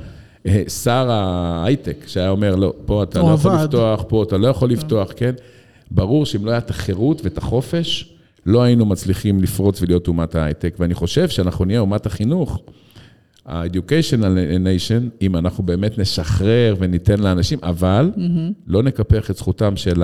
אה, 0.45 0.63
שר 0.83 1.11
ההייטק 1.11 2.03
שהיה 2.07 2.29
אומר, 2.29 2.55
לא, 2.55 2.73
פה 2.85 3.03
אתה 3.03 3.19
לא 3.19 3.33
יכול. 3.33 3.51
לפתוח, 3.63 4.03
פה 4.07 4.23
אתה 4.23 4.37
לא 4.37 4.47
יכול 4.47 4.69
לפתוח, 4.69 5.11
כן? 5.15 5.31
ברור 5.91 6.25
שאם 6.25 6.45
לא 6.45 6.51
היה 6.51 6.57
את 6.57 6.69
החירות 6.69 7.21
ואת 7.23 7.37
החופש, 7.37 8.14
לא 8.45 8.63
היינו 8.63 8.85
מצליחים 8.85 9.41
לפרוץ 9.41 9.81
ולהיות 9.81 10.07
אומת 10.07 10.35
ההייטק, 10.35 10.75
ואני 10.79 10.93
חושב 10.93 11.29
שאנחנו 11.29 11.65
נהיה 11.65 11.79
אומת 11.79 12.05
החינוך. 12.05 12.61
ה-educational 13.45 14.63
nation, 14.65 15.03
אם 15.21 15.35
אנחנו 15.35 15.63
באמת 15.63 15.97
נשחרר 15.97 16.75
וניתן 16.79 17.19
לאנשים, 17.19 17.59
אבל 17.63 18.11
לא 18.67 18.83
נקפח 18.83 19.31
את 19.31 19.35
זכותם 19.35 19.75
של 19.75 20.03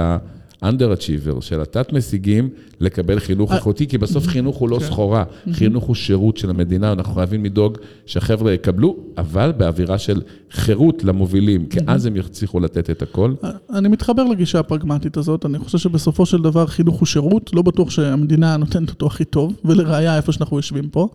ה-underachiever, 0.61 1.41
של 1.41 1.61
התת-משיגים, 1.61 2.49
לקבל 2.79 3.19
חינוך 3.19 3.53
איכותי, 3.53 3.87
כי 3.87 3.97
בסוף 3.97 4.27
חינוך 4.27 4.57
הוא 4.57 4.69
לא 4.69 4.79
סחורה, 4.79 5.23
חינוך 5.53 5.83
הוא 5.83 5.95
שירות 5.95 6.37
של 6.37 6.49
המדינה, 6.49 6.91
אנחנו 6.91 7.13
חייבים 7.13 7.45
לדאוג 7.45 7.77
שהחבר'ה 8.05 8.53
יקבלו, 8.53 8.95
אבל 9.17 9.51
באווירה 9.57 9.97
של 9.97 10.21
חירות 10.51 11.03
למובילים, 11.03 11.65
כי 11.65 11.79
אז 11.87 12.05
הם 12.05 12.15
יצליחו 12.15 12.59
לתת 12.59 12.89
את 12.89 13.01
הכל. 13.01 13.33
אני 13.73 13.87
מתחבר 13.87 14.23
לגישה 14.23 14.59
הפרגמטית 14.59 15.17
הזאת, 15.17 15.45
אני 15.45 15.59
חושב 15.59 15.77
שבסופו 15.77 16.25
של 16.25 16.41
דבר 16.41 16.65
חינוך 16.67 16.99
הוא 16.99 17.05
שירות, 17.05 17.53
לא 17.53 17.61
בטוח 17.61 17.89
שהמדינה 17.89 18.57
נותנת 18.57 18.89
אותו 18.89 19.07
הכי 19.07 19.25
טוב, 19.25 19.53
ולראיה 19.65 20.17
איפה 20.17 20.31
שאנחנו 20.31 20.57
יושבים 20.57 20.89
פה, 20.89 21.07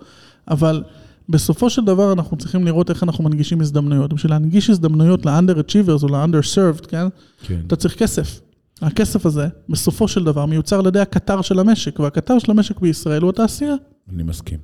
אבל 0.49 0.83
בסופו 1.29 1.71
של 1.71 1.85
דבר 1.85 2.13
אנחנו 2.13 2.37
צריכים 2.37 2.65
לראות 2.65 2.91
איך 2.91 3.03
אנחנו 3.03 3.25
מנגישים 3.25 3.61
הזדמנויות. 3.61 4.13
בשביל 4.13 4.33
להנגיש 4.33 4.71
הזדמנויות 4.71 5.27
ל-under-achievers 5.27 6.03
או 6.03 6.09
ל-underserved, 6.09 6.87
כן? 6.89 7.07
כן. 7.47 7.61
אתה 7.67 7.77
צריך 7.77 7.99
כסף. 7.99 8.41
הכסף 8.83 9.27
הזה, 9.27 9.47
בסופו 9.69 10.09
של 10.09 10.25
דבר, 10.25 10.47
מיוצר 10.47 10.79
על 10.79 10.87
ידי 10.87 11.01
הקטר 11.01 11.43
של 11.43 11.59
המשק, 11.59 12.01
והקטר 12.01 12.39
של 12.39 12.51
המשק 12.51 12.81
בישראל 12.81 13.23
הוא 13.23 13.31
התעשייה. 13.31 13.75
אני 14.15 14.23
מסכים. 14.23 14.59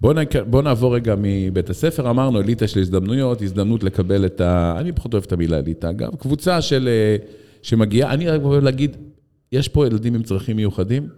בואו. 0.00 0.14
בוא 0.50 0.62
נעבור 0.62 0.94
רגע 0.94 1.14
מבית 1.18 1.70
הספר, 1.70 2.10
אמרנו 2.10 2.40
אליטה 2.40 2.68
של 2.68 2.80
הזדמנויות, 2.80 3.42
הזדמנות 3.42 3.84
לקבל 3.84 4.26
את 4.26 4.40
ה... 4.40 4.76
אני 4.78 4.92
פחות 4.92 5.14
אוהב 5.14 5.24
את 5.26 5.32
המילה 5.32 5.58
אליטה, 5.58 5.90
אגב, 5.90 6.14
קבוצה 6.16 6.62
של... 6.62 6.88
אה, 6.88 7.16
שמגיעה, 7.64 8.14
אני 8.14 8.28
רק 8.28 8.42
אוהב 8.42 8.64
להגיד, 8.64 8.96
יש 9.52 9.68
פה 9.68 9.86
ילדים 9.86 10.14
עם 10.14 10.22
צרכים 10.22 10.56
מיוחדים, 10.56 11.08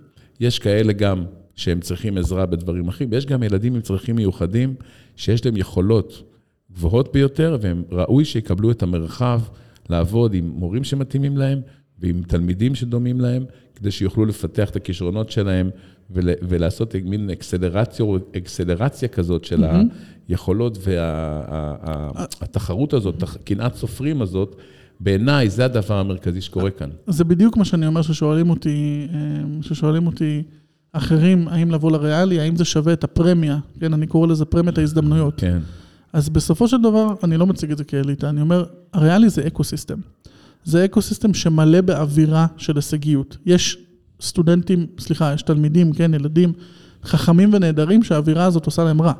יש 0.40 0.58
כאלה 0.58 0.92
גם 0.92 1.24
שהם 1.54 1.80
צריכים 1.80 2.18
עזרה 2.18 2.46
בדברים 2.46 2.88
אחרים, 2.88 3.08
ויש 3.12 3.26
גם 3.26 3.42
ילדים 3.42 3.74
עם 3.74 3.80
צרכים 3.80 4.16
מיוחדים 4.16 4.74
שיש 5.16 5.46
להם 5.46 5.56
יכולות 5.56 6.22
גבוהות 6.72 7.12
ביותר, 7.12 7.58
והם 7.60 7.82
ראוי 7.92 8.24
שיקבלו 8.24 8.70
את 8.70 8.82
המרחב 8.82 9.40
לעבוד 9.90 10.34
עם 10.34 10.48
מורים 10.48 10.84
שמתאימים 10.84 11.36
להם 11.36 11.60
ועם 11.98 12.22
תלמידים 12.26 12.74
שדומים 12.74 13.20
להם, 13.20 13.44
כדי 13.74 13.90
שיוכלו 13.90 14.24
לפתח 14.24 14.70
את 14.70 14.76
הכישרונות 14.76 15.30
שלהם 15.30 15.70
ול, 16.10 16.30
ולעשות 16.42 16.94
מין 17.04 17.30
אקסלרציה, 17.30 18.06
אקסלרציה 18.36 19.08
כזאת 19.08 19.44
של 19.44 19.64
היכולות 20.28 20.78
והתחרות 22.40 22.92
הזאת, 22.92 23.24
קנאת 23.44 23.74
סופרים 23.74 24.22
הזאת, 24.22 24.56
בעיניי 25.00 25.50
זה 25.50 25.64
הדבר 25.64 25.94
המרכזי 25.94 26.40
שקורה 26.40 26.70
כאן. 26.70 26.90
זה 27.06 27.24
בדיוק 27.24 27.56
מה 27.56 27.64
שאני 27.64 27.86
אומר 27.86 28.02
ששואלים 28.02 28.50
אותי, 28.50 29.08
אה, 29.12 29.18
ששואלים 29.62 30.06
אותי 30.06 30.42
אחרים, 30.92 31.48
האם 31.48 31.70
לבוא 31.70 31.90
לריאלי, 31.90 32.40
האם 32.40 32.56
זה 32.56 32.64
שווה 32.64 32.92
את 32.92 33.04
הפרמיה, 33.04 33.58
כן, 33.80 33.92
אני 33.92 34.06
קורא 34.06 34.26
לזה 34.26 34.44
פרמיית 34.44 34.78
ההזדמנויות. 34.78 35.34
כן. 35.36 35.58
אז 36.12 36.28
בסופו 36.28 36.68
של 36.68 36.82
דבר, 36.82 37.14
אני 37.24 37.36
לא 37.36 37.46
מציג 37.46 37.70
את 37.70 37.78
זה 37.78 37.84
כאליטה, 37.84 38.28
אני 38.28 38.40
אומר, 38.40 38.64
הריאלי 38.92 39.28
זה 39.28 39.46
ecosystem. 39.46 39.98
זה 40.64 40.84
ecosystem 40.84 41.34
שמלא 41.34 41.80
באווירה 41.80 42.46
של 42.56 42.76
הישגיות. 42.76 43.36
יש 43.46 43.78
סטודנטים, 44.20 44.86
סליחה, 44.98 45.32
יש 45.32 45.42
תלמידים, 45.42 45.92
כן, 45.92 46.14
ילדים 46.14 46.52
חכמים 47.04 47.50
ונהדרים 47.52 48.02
שהאווירה 48.02 48.44
הזאת 48.44 48.66
עושה 48.66 48.84
להם 48.84 49.02
רע. 49.02 49.12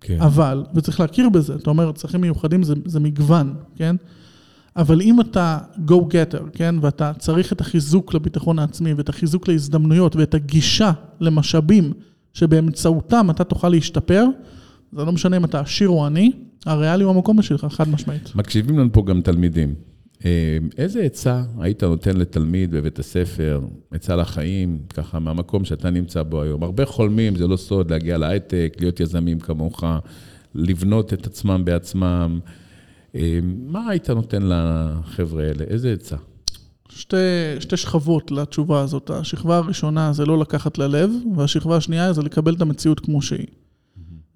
כן. 0.00 0.20
אבל, 0.20 0.64
וצריך 0.74 1.00
להכיר 1.00 1.28
בזה, 1.28 1.54
אתה 1.54 1.70
אומר, 1.70 1.92
צרכים 1.92 2.20
מיוחדים 2.20 2.62
זה, 2.62 2.74
זה 2.84 3.00
מגוון, 3.00 3.54
כן? 3.76 3.96
אבל 4.76 5.00
אם 5.00 5.20
אתה 5.20 5.58
go 5.88 5.92
getter, 5.92 6.42
כן? 6.52 6.74
ואתה 6.80 7.12
צריך 7.18 7.52
את 7.52 7.60
החיזוק 7.60 8.14
לביטחון 8.14 8.58
העצמי 8.58 8.94
ואת 8.94 9.08
החיזוק 9.08 9.48
להזדמנויות 9.48 10.16
ואת 10.16 10.34
הגישה 10.34 10.92
למשאבים 11.20 11.92
שבאמצעותם 12.32 13.30
אתה 13.30 13.44
תוכל 13.44 13.68
להשתפר, 13.68 14.26
זה 14.92 15.04
לא 15.04 15.12
משנה 15.12 15.36
אם 15.36 15.44
אתה 15.44 15.60
עשיר 15.60 15.88
או 15.88 16.06
עני, 16.06 16.32
הריאלי 16.66 17.04
הוא 17.04 17.14
המקום 17.14 17.42
שלך, 17.42 17.66
חד 17.70 17.88
משמעית. 17.88 18.32
מקשיבים 18.34 18.78
לנו 18.78 18.92
פה 18.92 19.02
גם 19.06 19.20
תלמידים. 19.20 19.74
אה, 20.24 20.58
איזה 20.78 21.02
עצה 21.02 21.42
היית 21.58 21.84
נותן 21.84 22.16
לתלמיד 22.16 22.70
בבית 22.70 22.98
הספר, 22.98 23.60
עצה 23.90 24.16
לחיים, 24.16 24.78
ככה 24.94 25.18
מהמקום 25.18 25.64
שאתה 25.64 25.90
נמצא 25.90 26.22
בו 26.22 26.42
היום? 26.42 26.62
הרבה 26.62 26.86
חולמים, 26.86 27.36
זה 27.36 27.46
לא 27.46 27.56
סוד, 27.56 27.90
להגיע 27.90 28.18
להייטק, 28.18 28.76
להיות 28.80 29.00
יזמים 29.00 29.40
כמוך, 29.40 29.84
לבנות 30.54 31.12
את 31.12 31.26
עצמם 31.26 31.62
בעצמם. 31.64 32.40
אה, 33.14 33.38
מה 33.66 33.88
היית 33.88 34.10
נותן 34.10 34.42
לחבר'ה 34.42 35.42
האלה? 35.44 35.64
איזה 35.64 35.92
עצה? 35.92 36.16
שתי, 36.88 37.16
שתי 37.60 37.76
שכבות 37.76 38.30
לתשובה 38.30 38.80
הזאת. 38.80 39.10
השכבה 39.10 39.56
הראשונה 39.56 40.12
זה 40.12 40.26
לא 40.26 40.38
לקחת 40.38 40.78
ללב, 40.78 41.10
והשכבה 41.36 41.76
השנייה 41.76 42.12
זה 42.12 42.22
לקבל 42.22 42.54
את 42.54 42.60
המציאות 42.60 43.00
כמו 43.00 43.22
שהיא. 43.22 43.46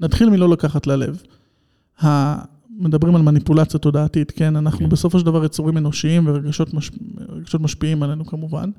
נתחיל 0.01 0.31
מלא 0.31 0.49
לקחת 0.49 0.87
ללב. 0.87 1.23
מדברים 2.79 3.17
על 3.17 3.23
מניפולציה 3.23 3.81
תודעתית, 3.81 4.33
כן? 4.37 4.57
אנחנו 4.57 4.79
כן. 4.79 4.89
בסופו 4.89 5.19
של 5.19 5.27
דבר 5.27 5.45
יצורים 5.45 5.79
אנושיים 5.79 6.27
ורגשות 6.27 6.75
מש... 6.75 6.91
משפיעים 7.61 8.03
עלינו 8.03 8.27
כמובן. 8.27 8.71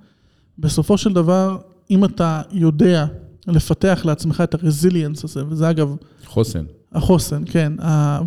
בסופו 0.60 0.98
של 0.98 1.14
דבר, 1.14 1.58
אם 1.92 2.06
אתה 2.06 2.42
יודע 2.52 3.06
לפתח 3.48 4.02
לעצמך 4.06 4.42
את 4.44 4.54
הרזיליאנס 4.54 5.24
הזה, 5.24 5.44
וזה 5.50 5.70
אגב... 5.70 5.96
חוסן. 6.26 6.64
החוסן, 6.94 7.44
כן. 7.46 7.74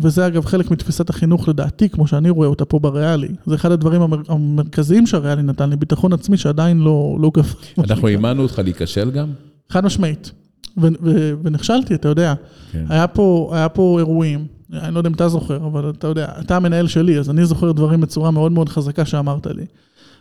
וזה 0.01 0.27
אגב 0.27 0.45
חלק 0.45 0.71
מתפיסת 0.71 1.09
החינוך 1.09 1.49
לדעתי, 1.49 1.89
כמו 1.89 2.07
שאני 2.07 2.29
רואה 2.29 2.47
אותה 2.47 2.65
פה 2.65 2.79
בריאלי. 2.79 3.27
זה 3.45 3.55
אחד 3.55 3.71
הדברים 3.71 4.01
המר... 4.01 4.21
המרכזיים 4.27 5.07
שהריאלי 5.07 5.43
נתן 5.43 5.69
לי, 5.69 5.75
ביטחון 5.75 6.13
עצמי 6.13 6.37
שעדיין 6.37 6.79
לא, 6.79 7.17
לא 7.21 7.31
גב... 7.33 7.53
אנחנו 7.89 8.07
אימנו 8.07 8.43
אותך 8.43 8.61
להיכשל 8.63 9.11
גם? 9.11 9.27
חד 9.69 9.85
משמעית. 9.85 10.31
ו- 10.77 10.87
ו- 11.03 11.33
ונכשלתי, 11.43 11.95
אתה 11.95 12.07
יודע. 12.07 12.33
כן. 12.71 12.85
היה, 12.89 13.07
פה, 13.07 13.51
היה 13.53 13.69
פה 13.69 13.95
אירועים, 13.99 14.47
אני 14.73 14.93
לא 14.93 14.99
יודע 14.99 15.09
אם 15.09 15.13
אתה 15.13 15.29
זוכר, 15.29 15.57
אבל 15.57 15.89
אתה 15.89 16.07
יודע, 16.07 16.27
אתה 16.39 16.55
המנהל 16.55 16.87
שלי, 16.87 17.19
אז 17.19 17.29
אני 17.29 17.45
זוכר 17.45 17.71
דברים 17.71 18.01
בצורה 18.01 18.31
מאוד 18.31 18.51
מאוד 18.51 18.69
חזקה 18.69 19.05
שאמרת 19.05 19.47
לי. 19.47 19.65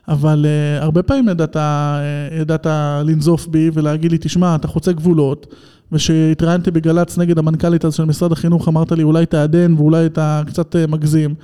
אבל 0.08 0.46
uh, 0.46 0.84
הרבה 0.84 1.02
פעמים 1.02 1.28
ידעת, 1.28 1.56
uh, 1.56 1.60
ידעת 2.40 2.66
לנזוף 3.04 3.46
בי 3.46 3.70
ולהגיד 3.74 4.12
לי, 4.12 4.18
תשמע, 4.20 4.54
אתה 4.54 4.68
חוצה 4.68 4.92
גבולות, 4.92 5.54
ושהתראיינתי 5.92 6.70
בגל"צ 6.70 7.18
נגד 7.18 7.38
המנכ"לית 7.38 7.84
הזו 7.84 7.96
של 7.96 8.04
משרד 8.04 8.32
החינוך, 8.32 8.68
אמרת 8.68 8.92
לי, 8.92 9.02
אולי 9.02 9.26
תעדן 9.26 9.74
ואולי 9.74 10.06
אתה 10.06 10.42
קצת 10.46 10.74
uh, 10.76 10.90
מגזים. 10.90 11.34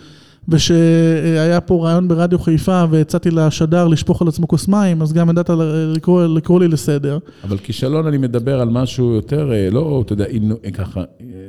ושהיה 0.48 1.60
פה 1.60 1.84
רעיון 1.84 2.08
ברדיו 2.08 2.38
חיפה 2.38 2.84
והצעתי 2.90 3.30
לשדר 3.30 3.88
לשפוך 3.88 4.22
על 4.22 4.28
עצמו 4.28 4.48
כוס 4.48 4.68
מים, 4.68 5.02
אז 5.02 5.12
גם 5.12 5.30
ידעת 5.30 5.50
לקרוא, 5.94 6.26
לקרוא 6.26 6.60
לי 6.60 6.68
לסדר. 6.68 7.18
אבל 7.44 7.58
כישלון 7.58 8.06
אני 8.06 8.18
מדבר 8.18 8.60
על 8.60 8.68
משהו 8.68 9.14
יותר, 9.14 9.52
אה, 9.52 9.70
לא, 9.70 10.02
אתה 10.06 10.12
יודע, 10.12 10.24
ככה, 10.72 11.02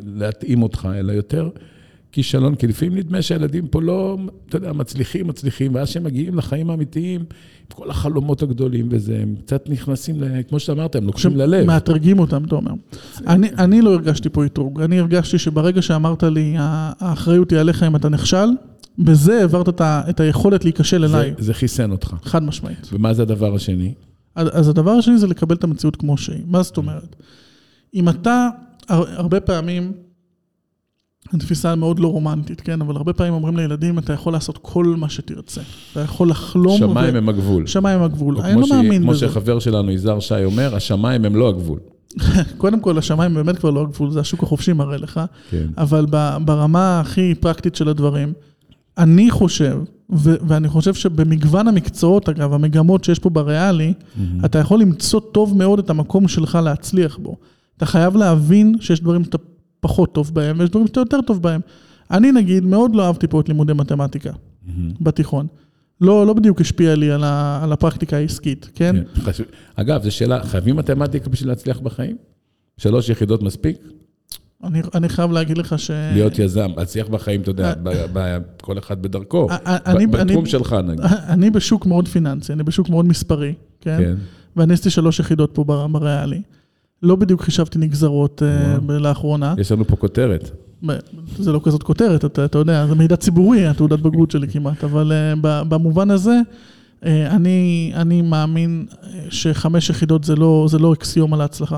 להתאים 0.05 0.63
אותך, 0.63 0.87
אלא 0.99 1.11
יותר 1.11 1.49
כישלון, 2.11 2.55
כי 2.55 2.67
לפעמים 2.67 2.97
נדמה 2.97 3.21
שהילדים 3.21 3.67
פה 3.67 3.81
לא, 3.81 4.17
אתה 4.49 4.57
יודע, 4.57 4.73
מצליחים, 4.73 5.27
מצליחים, 5.27 5.75
ואז 5.75 5.89
כשהם 5.89 6.03
מגיעים 6.03 6.37
לחיים 6.37 6.69
האמיתיים, 6.69 7.21
עם 7.21 7.25
כל 7.75 7.89
החלומות 7.89 8.43
הגדולים 8.43 8.87
וזה, 8.91 9.19
הם 9.21 9.35
קצת 9.45 9.69
נכנסים, 9.69 10.15
כמו 10.49 10.59
שאתה 10.59 10.71
אמרת, 10.71 10.95
הם 10.95 11.05
לוקחים 11.05 11.37
ללב. 11.37 11.65
מאתרגים 11.65 12.19
אותם, 12.19 12.43
אתה 12.43 12.55
אומר. 12.55 12.71
אני, 13.27 13.49
אני 13.57 13.81
לא 13.81 13.93
הרגשתי 13.93 14.29
פה 14.29 14.45
אתרוג, 14.45 14.81
אני 14.81 14.99
הרגשתי 14.99 15.37
שברגע 15.37 15.81
שאמרת 15.81 16.23
לי, 16.23 16.55
האחריות 16.57 17.51
היא 17.51 17.59
עליך 17.59 17.83
אם 17.83 17.95
אתה 17.95 18.09
נכשל, 18.09 18.49
בזה 18.99 19.39
העברת 19.39 19.69
את, 19.69 19.81
את 19.81 20.19
היכולת 20.19 20.63
להיכשל 20.63 21.03
אליי. 21.03 21.33
זה, 21.37 21.43
זה 21.43 21.53
חיסן 21.53 21.91
אותך. 21.91 22.15
חד 22.23 22.43
משמעית. 22.43 22.89
ומה 22.93 23.13
זה 23.13 23.21
הדבר 23.21 23.55
השני? 23.55 23.93
אז 24.35 24.69
הדבר 24.69 24.91
השני 24.91 25.17
זה 25.17 25.27
לקבל 25.27 25.55
את 25.55 25.63
המציאות 25.63 25.95
כמו 25.95 26.17
שהיא. 26.17 26.43
מה 26.47 26.63
זאת 26.63 26.77
אומרת? 26.77 27.15
אם 27.93 28.09
אתה, 28.09 28.49
הרבה 28.89 29.39
פעמים, 29.39 29.93
התפיסה 31.33 31.75
מאוד 31.75 31.99
לא 31.99 32.07
רומנטית, 32.07 32.61
כן? 32.61 32.81
אבל 32.81 32.95
הרבה 32.95 33.13
פעמים 33.13 33.33
אומרים 33.33 33.57
לילדים, 33.57 33.99
אתה 33.99 34.13
יכול 34.13 34.33
לעשות 34.33 34.59
כל 34.61 34.85
מה 34.85 35.09
שתרצה. 35.09 35.61
אתה 35.91 35.99
יכול 35.99 36.29
לחלום. 36.29 36.77
שמיים 36.77 37.13
ו... 37.13 37.17
הם 37.17 37.29
הגבול. 37.29 37.67
שמיים 37.67 37.99
הם 37.99 38.03
הגבול. 38.03 38.41
אני 38.41 38.61
לא 38.61 38.67
ש... 38.67 38.71
מאמין 38.71 39.01
כמו 39.01 39.11
בזה. 39.11 39.25
כמו 39.25 39.31
שחבר 39.31 39.59
שלנו, 39.59 39.91
יזהר 39.91 40.19
שי, 40.19 40.43
אומר, 40.43 40.75
השמיים 40.75 41.25
הם 41.25 41.35
לא 41.35 41.49
הגבול. 41.49 41.79
קודם 42.57 42.79
כל, 42.79 42.97
השמיים 42.97 43.33
באמת 43.33 43.57
כבר 43.57 43.69
לא 43.69 43.81
הגבול, 43.81 44.11
זה 44.11 44.19
השוק 44.19 44.43
החופשי 44.43 44.73
מראה 44.73 44.97
לך. 44.97 45.21
כן. 45.49 45.67
אבל 45.77 46.05
ברמה 46.45 46.99
הכי 46.99 47.35
פרקטית 47.35 47.75
של 47.75 47.89
הדברים, 47.89 48.33
אני 48.99 49.31
חושב, 49.31 49.79
ו- 50.11 50.35
ואני 50.47 50.67
חושב 50.67 50.93
שבמגוון 50.93 51.67
המקצועות, 51.67 52.29
אגב, 52.29 52.53
המגמות 52.53 53.03
שיש 53.03 53.19
פה 53.19 53.29
בריאלי, 53.29 53.93
mm-hmm. 53.93 54.45
אתה 54.45 54.59
יכול 54.59 54.79
למצוא 54.79 55.19
טוב 55.31 55.57
מאוד 55.57 55.79
את 55.79 55.89
המקום 55.89 56.27
שלך 56.27 56.59
להצליח 56.63 57.17
בו. 57.17 57.37
אתה 57.77 57.85
חייב 57.85 58.15
להבין 58.15 58.75
שיש 58.81 59.01
דברים 59.01 59.23
שאתה 59.23 59.37
פחות 59.79 60.13
טוב 60.13 60.31
בהם, 60.33 60.59
ויש 60.59 60.69
דברים 60.69 60.87
שאתה 60.87 60.99
יותר 60.99 61.21
טוב 61.21 61.41
בהם. 61.41 61.61
אני 62.11 62.31
נגיד, 62.31 62.63
מאוד 62.63 62.95
לא 62.95 63.05
אהבתי 63.05 63.27
פה 63.27 63.41
את 63.41 63.49
לימודי 63.49 63.73
מתמטיקה 63.73 64.29
mm-hmm. 64.31 64.71
בתיכון. 65.01 65.47
לא, 66.01 66.27
לא 66.27 66.33
בדיוק 66.33 66.61
השפיע 66.61 66.95
לי 66.95 67.11
על, 67.11 67.23
ה, 67.23 67.59
על 67.63 67.71
הפרקטיקה 67.71 68.17
העסקית, 68.17 68.69
כן? 68.73 68.95
כן 69.25 69.43
אגב, 69.75 70.03
זו 70.03 70.11
שאלה, 70.11 70.43
חייבים 70.43 70.75
מתמטיקה 70.75 71.29
בשביל 71.29 71.49
להצליח 71.49 71.79
בחיים? 71.79 72.17
שלוש 72.77 73.09
יחידות 73.09 73.43
מספיק? 73.43 73.77
אני, 74.63 74.81
אני 74.95 75.09
חייב 75.09 75.31
להגיד 75.31 75.57
לך 75.57 75.79
ש... 75.79 75.91
להיות 75.91 76.39
יזם, 76.39 76.69
להצליח 76.77 77.07
בחיים, 77.07 77.41
אתה 77.41 77.49
יודע, 77.49 77.73
אה, 78.15 78.37
כל 78.61 78.77
אחד 78.77 79.01
בדרכו, 79.01 79.47
אני, 79.65 80.07
בתחום 80.07 80.43
אני, 80.43 80.49
שלך 80.49 80.75
נגיד. 80.87 81.05
אני 81.05 81.49
בשוק 81.49 81.85
מאוד 81.85 82.07
פיננסי, 82.07 82.53
אני 82.53 82.63
בשוק 82.63 82.89
מאוד 82.89 83.05
מספרי, 83.05 83.53
כן? 83.81 83.97
כן. 83.99 84.15
ואני 84.55 84.73
עשיתי 84.73 84.89
שלוש 84.89 85.19
יחידות 85.19 85.51
פה 85.53 85.63
בריאלי. 85.91 86.41
לא 87.03 87.15
בדיוק 87.15 87.41
חישבתי 87.41 87.79
נגזרות 87.79 88.41
uh, 88.41 88.91
לאחרונה. 88.91 89.53
יש 89.57 89.71
לנו 89.71 89.85
פה 89.85 89.95
כותרת. 89.95 90.51
זה 91.37 91.51
לא 91.51 91.61
כזאת 91.63 91.83
כותרת, 91.83 92.25
אתה, 92.25 92.45
אתה 92.45 92.57
יודע, 92.57 92.87
זה 92.87 92.95
מידע 92.95 93.15
ציבורי, 93.15 93.67
התעודת 93.67 93.99
בגרות 93.99 94.31
שלי 94.31 94.47
כמעט, 94.47 94.83
אבל 94.83 95.11
uh, 95.11 95.39
במובן 95.43 96.11
הזה, 96.11 96.39
אני, 97.03 97.91
אני 97.95 98.21
מאמין 98.21 98.85
שחמש 99.29 99.89
יחידות 99.89 100.23
זה 100.23 100.35
לא, 100.35 100.65
זה 100.69 100.79
לא 100.79 100.93
אקסיומה 100.93 101.37
להצלחה. 101.37 101.77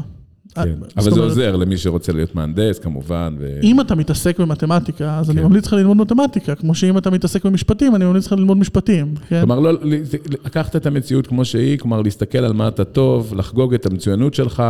כן, 0.55 0.75
אבל 0.97 1.11
זה 1.11 1.19
עוזר 1.19 1.55
למי 1.55 1.77
שרוצה 1.77 2.11
להיות 2.11 2.35
מהנדס, 2.35 2.79
כמובן. 2.79 3.35
אם 3.63 3.81
אתה 3.81 3.95
מתעסק 3.95 4.39
במתמטיקה, 4.39 5.19
אז 5.19 5.29
אני 5.29 5.41
כן. 5.41 5.47
ממליץ 5.47 5.65
לך 5.67 5.73
ללמוד 5.73 5.97
מתמטיקה, 5.97 6.55
כמו 6.55 6.75
שאם 6.75 6.97
אתה 6.97 7.09
מתעסק 7.09 7.45
במשפטים, 7.45 7.95
אני 7.95 8.05
ממליץ 8.05 8.25
לך 8.25 8.33
ללמוד 8.33 8.57
משפטים. 8.57 9.13
כן? 9.29 9.39
כלומר, 9.39 9.59
לא, 9.59 9.71
לקחת 10.45 10.75
את 10.75 10.85
המציאות 10.85 11.27
כמו 11.27 11.45
שהיא, 11.45 11.77
כלומר, 11.77 12.01
להסתכל 12.01 12.37
על 12.37 12.53
מה 12.53 12.67
אתה 12.67 12.83
טוב, 12.83 13.33
לחגוג 13.37 13.73
את 13.73 13.85
המצוינות 13.85 14.33
שלך. 14.33 14.63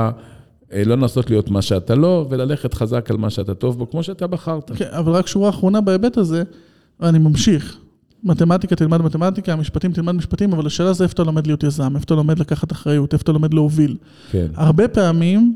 אה, 0.74 0.84
לא 0.86 0.96
לנסות 0.96 1.30
להיות 1.30 1.50
מה 1.50 1.62
שאתה 1.62 1.96
לא, 1.96 2.26
וללכת 2.30 2.74
חזק 2.74 3.12
על 3.12 3.17
מה 3.17 3.30
שאתה 3.30 3.54
טוב 3.54 3.78
בו, 3.78 3.89
כמו 3.89 4.04
שאתה 4.04 4.28
בחרת. 4.28 4.72
כן, 4.76 4.86
אבל 4.91 5.12
רק 5.12 5.28
שורה 5.28 5.50
אחרונה 5.50 5.82
בהיבט 5.82 6.17
הזה, 6.17 6.44
ואני 7.00 7.20
ממשיך. 7.20 7.78
מתמטיקה 8.24 8.76
תלמד 8.76 9.02
מתמטיקה, 9.02 9.56
משפטים 9.56 9.94
תלמד 9.94 10.15
משפטים, 10.15 10.54
אבל 10.54 10.65
השאלה 10.67 10.94
זה 10.94 11.04
איפה 11.04 11.13
אתה 11.13 11.24
לומד 11.24 11.48
להיות 11.48 11.63
יזם, 11.63 11.96
איפה 11.96 12.06
אתה 12.06 12.15
לומד 12.15 12.39
לקחת 12.39 12.72
אחריות, 12.72 13.13
איפה 13.13 13.22
אתה 13.22 13.32
לומד 13.32 13.54
להוביל. 13.54 13.98
כן. 14.32 14.48
הרבה 14.56 14.88
פעמים 14.88 15.56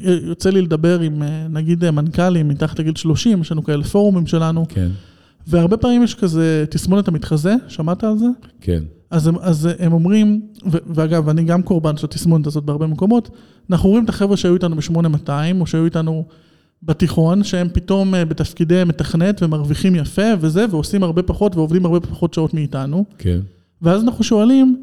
יוצא 0.00 0.50
לי 0.50 0.62
לדבר 0.62 1.00
עם 1.00 1.22
אה, 1.22 1.46
נגיד 1.50 1.84
אה, 1.84 1.90
מנכ"לים 1.90 2.48
מתחת 2.48 2.78
לגיל 2.78 2.94
30, 2.94 3.40
יש 3.40 3.52
לנו 3.52 3.64
כאלה 3.64 3.84
פורומים 3.84 4.26
שלנו. 4.26 4.66
כן. 4.68 4.88
והרבה 5.46 5.76
פעמים 5.76 6.02
יש 6.02 6.14
כזה 6.14 6.64
תסמונת 6.70 7.08
המתחזה, 7.08 7.54
שמעת 7.68 8.04
על 8.04 8.18
זה? 8.18 8.26
כן. 8.60 8.82
אז 9.10 9.26
הם, 9.26 9.34
אז 9.40 9.68
הם 9.78 9.92
אומרים, 9.92 10.40
ו, 10.72 10.76
ואגב, 10.86 11.28
אני 11.28 11.44
גם 11.44 11.62
קורבן 11.62 11.96
של 11.96 12.06
התסמונת 12.06 12.46
הזאת 12.46 12.64
בהרבה 12.64 12.86
מקומות, 12.86 13.30
אנחנו 13.70 13.88
רואים 13.88 14.04
את 14.04 14.08
החבר'ה 14.08 14.36
שהיו 14.36 14.54
איתנו 14.54 14.76
ב-8200, 14.76 15.30
או 15.60 15.66
שהיו 15.66 15.84
איתנו 15.84 16.24
בתיכון, 16.82 17.44
שהם 17.44 17.68
פתאום 17.72 18.14
אה, 18.14 18.24
בתפקידי 18.24 18.82
מתכנת 18.86 19.42
ומרוויחים 19.42 19.94
יפה 19.94 20.26
וזה, 20.40 20.66
ועושים 20.70 21.02
הרבה 21.02 21.22
פחות 21.22 21.56
ועובדים 21.56 21.84
הרבה 21.84 22.00
פחות 22.00 22.34
שעות 22.34 22.54
מאיתנו. 22.54 23.04
כן. 23.18 23.38
ואז 23.82 24.02
אנחנו 24.02 24.24
שואלים, 24.24 24.82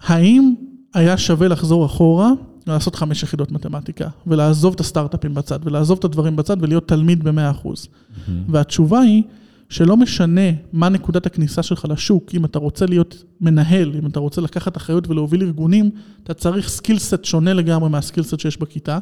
האם 0.00 0.54
היה 0.94 1.18
שווה 1.18 1.48
לחזור 1.48 1.86
אחורה 1.86 2.30
לעשות 2.66 2.94
חמש 2.94 3.22
יחידות 3.22 3.52
מתמטיקה, 3.52 4.08
ולעזוב 4.26 4.74
את 4.74 4.80
הסטארט-אפים 4.80 5.34
בצד, 5.34 5.58
ולעזוב 5.64 5.98
את 5.98 6.04
הדברים 6.04 6.36
בצד, 6.36 6.56
ולהיות 6.60 6.88
תלמיד 6.88 7.24
ב-100%. 7.24 7.66
Mm-hmm. 7.66 8.30
והתשובה 8.48 9.00
היא, 9.00 9.22
שלא 9.68 9.96
משנה 9.96 10.50
מה 10.72 10.88
נקודת 10.88 11.26
הכניסה 11.26 11.62
שלך 11.62 11.86
לשוק, 11.88 12.34
אם 12.34 12.44
אתה 12.44 12.58
רוצה 12.58 12.86
להיות 12.86 13.24
מנהל, 13.40 13.92
אם 13.98 14.06
אתה 14.06 14.20
רוצה 14.20 14.40
לקחת 14.40 14.76
אחריות 14.76 15.08
ולהוביל 15.08 15.42
ארגונים, 15.42 15.90
אתה 16.24 16.34
צריך 16.34 16.68
skillset 16.68 17.24
שונה 17.24 17.52
לגמרי 17.52 17.90
מה 17.90 18.00
skillset 18.00 18.40
שיש 18.40 18.56
בכיתה. 18.58 18.98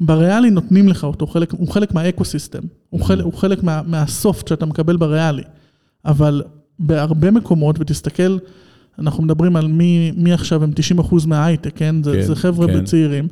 בריאלי 0.00 0.50
נותנים 0.50 0.88
לך 0.88 1.04
אותו, 1.04 1.26
חלק, 1.26 1.52
הוא 1.52 1.68
חלק 1.68 1.94
מה 1.94 2.05
ecosystem, 2.05 2.62
הוא 2.90 3.00
חלק, 3.00 3.24
הוא 3.24 3.32
חלק 3.32 3.62
מה, 3.62 3.82
מה 3.86 4.07
soft 4.07 4.48
שאתה 4.48 4.66
מקבל 4.66 4.96
בריאלי. 4.96 5.42
אבל 6.04 6.42
בהרבה 6.78 7.30
מקומות, 7.30 7.76
ותסתכל, 7.78 8.38
אנחנו 8.98 9.22
מדברים 9.22 9.56
על 9.56 9.66
מי, 9.66 10.12
מי 10.16 10.32
עכשיו 10.32 10.64
הם 10.64 10.72
90 10.74 10.98
אחוז 10.98 11.26
מההייטק, 11.26 11.76
כן? 11.76 12.02
זה, 12.02 12.12
כן, 12.12 12.22
זה 12.22 12.36
חבר'ה 12.36 12.66
כן. 12.66 12.84
צעירים. 12.84 13.28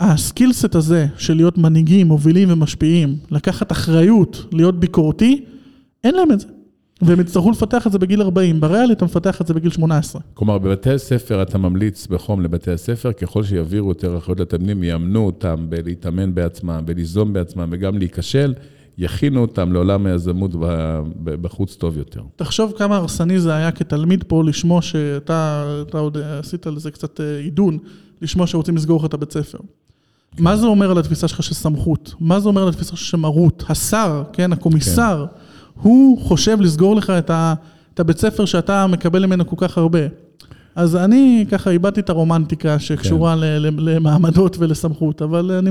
הסקילסט 0.00 0.74
הזה 0.74 1.06
של 1.18 1.34
להיות 1.34 1.58
מנהיגים, 1.58 2.06
מובילים 2.06 2.52
ומשפיעים, 2.52 3.16
לקחת 3.30 3.72
אחריות, 3.72 4.44
להיות 4.52 4.80
ביקורתי, 4.80 5.44
אין 6.04 6.14
להם 6.14 6.32
את 6.32 6.40
זה. 6.40 6.46
והם 7.02 7.20
יצטרכו 7.20 7.50
לפתח 7.50 7.86
את 7.86 7.92
זה 7.92 7.98
בגיל 7.98 8.22
40, 8.22 8.60
בריאלי 8.60 8.92
אתה 8.92 9.04
מפתח 9.04 9.40
את 9.40 9.46
זה 9.46 9.54
בגיל 9.54 9.70
18. 9.70 10.20
כלומר, 10.34 10.58
בבתי 10.58 10.90
הספר 10.90 11.42
אתה 11.42 11.58
ממליץ 11.58 12.06
בחום 12.06 12.42
לבתי 12.42 12.70
הספר, 12.70 13.12
ככל 13.12 13.44
שיעבירו 13.44 13.88
יותר 13.88 14.18
אחריות 14.18 14.40
לתלמידים, 14.40 14.82
יאמנו 14.82 15.26
אותם 15.26 15.66
בלהתאמן 15.68 16.34
בעצמם, 16.34 16.82
בליזום 16.84 17.32
בעצמם 17.32 17.68
וגם 17.72 17.98
להיכשל, 17.98 18.54
יכינו 18.98 19.40
אותם 19.40 19.72
לעולם 19.72 20.06
היזמות 20.06 20.50
בחוץ 21.24 21.76
טוב 21.76 21.98
יותר. 21.98 22.22
תחשוב 22.36 22.72
כמה 22.76 22.96
הרסני 22.96 23.40
זה 23.40 23.54
היה 23.54 23.70
כתלמיד 23.70 24.24
פה 24.24 24.44
לשמוע 24.44 24.82
שאתה 24.82 25.64
אתה 25.88 25.98
עוד 25.98 26.18
עשית 26.18 26.66
לזה 26.66 26.90
קצת 26.90 27.20
אה, 27.20 27.38
עידון, 27.38 27.78
לשמוע 28.22 28.46
שרוצים 28.46 28.76
לסגור 28.76 28.98
לך 29.00 29.04
את 29.04 29.14
הבית 29.14 29.32
ספר. 29.32 29.58
מה 30.38 30.56
זה 30.56 30.66
אומר 30.66 30.90
על 30.90 30.98
התפיסה 30.98 31.28
שלך 31.28 31.42
של 31.42 31.54
סמכות? 31.54 32.14
מה 32.20 32.40
זה 32.40 32.48
אומר 32.48 32.62
על 32.62 32.68
התפיסה 32.68 32.96
שלך 32.96 33.06
של 33.06 33.16
מרות? 33.16 33.64
השר, 33.68 34.22
כן, 34.32 34.52
הקומיסר, 34.52 35.26
הוא 35.74 36.18
חושב 36.18 36.60
לסגור 36.60 36.96
לך 36.96 37.10
את, 37.10 37.30
ה, 37.30 37.54
את 37.94 38.00
הבית 38.00 38.18
ספר 38.18 38.44
שאתה 38.44 38.86
מקבל 38.86 39.26
ממנו 39.26 39.46
כל 39.46 39.56
כך 39.58 39.78
הרבה. 39.78 40.00
אז 40.78 40.96
אני 40.96 41.44
ככה 41.50 41.70
איבדתי 41.70 42.00
את 42.00 42.10
הרומנטיקה 42.10 42.78
שקשורה 42.78 43.34
כן. 43.34 43.40
ל- 43.40 43.44
ל- 43.44 43.90
למעמדות 43.90 44.56
ולסמכות, 44.58 45.22
אבל 45.22 45.50
אני, 45.50 45.70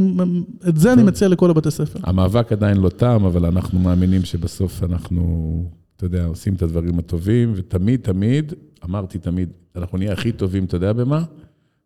את 0.69 0.77
זה 0.77 0.93
אני 0.93 1.03
מציע 1.03 1.27
לכל 1.27 1.49
הבתי 1.49 1.71
ספר. 1.71 1.99
המאבק 2.03 2.51
עדיין 2.51 2.77
לא 2.77 2.89
תם, 2.89 3.25
אבל 3.25 3.45
אנחנו 3.45 3.79
מאמינים 3.79 4.23
שבסוף 4.25 4.83
אנחנו, 4.83 5.63
אתה 5.95 6.05
יודע, 6.05 6.25
עושים 6.25 6.53
את 6.53 6.61
הדברים 6.61 6.99
הטובים, 6.99 7.53
ותמיד, 7.55 7.99
תמיד, 8.01 8.53
אמרתי 8.85 9.19
תמיד, 9.19 9.49
אנחנו 9.75 9.97
נהיה 9.97 10.13
הכי 10.13 10.31
טובים, 10.31 10.63
אתה 10.63 10.75
יודע 10.75 10.93
במה? 10.93 11.23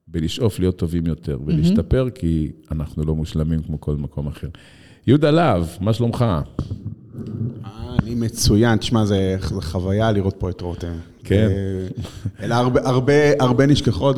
בלשאוף 0.08 0.60
להיות 0.60 0.78
טובים 0.78 1.06
יותר, 1.08 1.40
ולהשתפר, 1.46 2.10
כי 2.16 2.52
אנחנו 2.72 3.04
לא 3.04 3.16
מושלמים 3.16 3.62
כמו 3.62 3.82
כל 3.82 3.96
מקום 3.96 4.28
אחר. 4.28 4.48
יהודה 5.08 5.32
להב, 5.32 5.66
מה 5.82 5.94
שלומך? 5.94 6.22
אה, 6.22 6.42
אני 8.04 8.16
מצוין, 8.16 8.78
תשמע, 8.78 9.06
זה 9.06 9.38
זה 9.42 9.62
חוויה 9.62 10.12
לראות 10.12 10.36
פה 10.40 10.50
את 10.50 10.62
רותם. 10.62 10.94
כן. 11.24 11.48
אה, 11.52 12.46
אלה 12.46 12.58
הרבה, 12.58 12.82
הרבה, 12.84 13.14
הרבה 13.40 13.66
נשכחות 13.66 14.18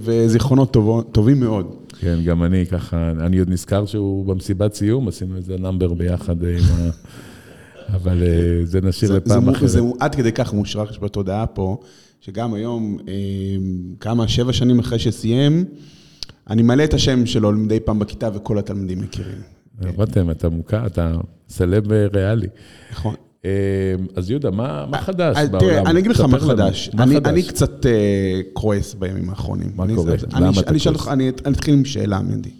וזיכרונות 0.00 0.76
טובים 1.12 1.40
מאוד. 1.40 1.74
כן, 2.00 2.18
גם 2.24 2.42
אני 2.42 2.66
ככה, 2.66 3.10
אני 3.10 3.38
עוד 3.38 3.50
נזכר 3.50 3.86
שהוא 3.86 4.26
במסיבת 4.26 4.74
סיום, 4.74 5.08
עשינו 5.08 5.36
איזה 5.36 5.56
נאמבר 5.58 5.94
ביחד 5.94 6.42
עם 6.42 6.64
ה... 6.70 6.90
אבל 7.94 8.22
אה, 8.22 8.64
זה 8.64 8.80
נשאיר 8.80 9.10
זה, 9.12 9.16
לפעם 9.16 9.48
אחרת. 9.48 9.68
זה 9.68 9.80
עד 10.00 10.14
כדי 10.14 10.32
כך 10.32 10.52
מושרש 10.52 10.98
בתודעה 10.98 11.46
פה, 11.46 11.80
שגם 12.20 12.54
היום, 12.54 12.98
אה, 13.08 13.14
כמה, 14.00 14.28
שבע 14.28 14.52
שנים 14.52 14.78
אחרי 14.78 14.98
שסיים, 14.98 15.64
אני 16.50 16.62
מעלה 16.62 16.84
את 16.84 16.94
השם 16.94 17.26
שלו 17.26 17.52
מדי 17.52 17.80
פעם 17.80 17.98
בכיתה 17.98 18.28
וכל 18.34 18.58
התלמידים 18.58 19.00
מכירים. 19.00 19.38
רותם, 19.96 20.30
אתה 20.30 20.48
מוכר, 20.48 20.86
אתה 20.86 21.12
סלב 21.48 21.92
ריאלי. 21.92 22.46
נכון. 22.92 23.14
אה, 23.44 23.50
אז 24.16 24.30
יהודה, 24.30 24.50
מה 24.50 24.98
חדש 25.00 25.36
אז 25.36 25.48
בעולם? 25.48 25.66
תראה, 25.66 25.90
אני 25.90 25.98
אגיד 25.98 26.10
לך 26.10 26.20
מה. 26.20 26.38
חדש. 26.38 26.90
אני, 26.98 27.42
קצת 27.42 27.86
אה, 27.86 28.40
כועס 28.52 28.94
בימים 28.94 29.30
האחרונים. 29.30 29.70
מה 29.76 29.84
אני, 29.84 29.94
קורה? 29.94 30.14
למה 30.32 30.48
אני, 30.48 30.58
אתה 30.58 30.72
כועס? 30.94 31.08
אני, 31.08 31.28
אתחיל 31.28 31.74
עם 31.74 31.84
שאלה, 31.84 32.22
מנדי. 32.22 32.50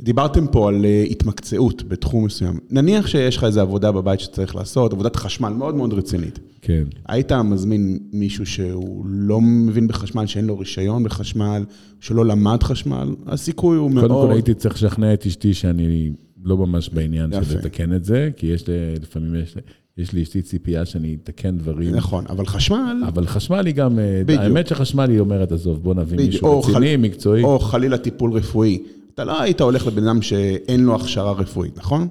דיברתם 0.00 0.46
פה 0.46 0.68
על 0.68 0.84
אה, 0.84 1.04
התמקצעות 1.10 1.82
בתחום 1.88 2.24
מסוים. 2.24 2.58
נניח 2.70 3.06
שיש 3.06 3.36
לך 3.36 3.44
איזו 3.44 3.60
עבודה 3.60 3.92
בבית 3.92 4.20
שצריך 4.20 4.56
לעשות, 4.56 4.92
עבודת 4.92 5.16
חשמל 5.16 5.48
מאוד 5.48 5.74
מאוד 5.74 5.92
רצינית. 5.92 6.38
כן. 6.62 6.84
היית 7.08 7.32
מזמין 7.32 7.98
מישהו 8.12 8.46
שהוא 8.46 9.04
לא 9.08 9.40
מבין 9.40 9.88
בחשמל, 9.88 10.26
שאין 10.26 10.44
לו 10.44 10.58
רישיון 10.58 11.04
בחשמל, 11.04 11.64
שלא 12.00 12.26
למד 12.26 12.62
חשמל, 12.62 13.14
הסיכוי 13.26 13.76
הוא 13.76 13.90
מאוד... 13.90 14.10
קודם 14.10 14.26
כל 14.26 14.32
הייתי 14.32 14.54
צריך 14.54 14.74
לשכנע 14.74 15.14
את 15.14 15.26
אשתי 15.26 15.54
שאני 15.54 16.10
לא 16.46 16.56
ממש 16.56 16.88
בעניין 16.88 17.32
של 17.32 17.42
יפה. 17.42 17.54
לתקן 17.54 17.92
את 17.94 18.04
זה, 18.04 18.30
כי 18.36 18.46
יש 18.46 18.66
לי, 18.68 18.74
לפעמים 19.02 19.34
יש, 19.34 19.56
לי- 19.56 19.62
יש 19.98 20.12
לי 20.12 20.22
אשתי 20.22 20.42
ציפייה 20.42 20.84
שאני 20.84 21.16
אתקן 21.22 21.58
דברים. 21.58 21.94
נכון, 21.94 22.24
אבל 22.28 22.46
חשמל, 22.46 23.02
אבל 23.08 23.26
חשמל 23.26 23.66
היא 23.66 23.74
גם, 23.74 23.98
אה, 23.98 24.22
בדיוק. 24.26 24.40
האמת 24.42 24.66
שחשמל 24.66 25.10
היא 25.10 25.20
אומרת, 25.20 25.52
עזוב, 25.52 25.82
בוא 25.82 25.94
נביא 25.94 26.18
בדיוק, 26.18 26.32
מישהו 26.32 26.60
רציני, 26.60 26.74
חל- 26.90 26.96
מקצועי. 26.96 27.42
או 27.42 27.58
חלילה 27.58 27.98
טיפול 27.98 28.32
רפואי. 28.32 28.82
אתה 29.14 29.24
לא 29.24 29.40
היית 29.42 29.60
הולך 29.60 29.86
לבן 29.86 30.06
אדם 30.06 30.22
שאין 30.22 30.84
לו 30.84 30.94
הכשרה 30.94 31.32
רפואית, 31.32 31.78
נכון? 31.78 32.08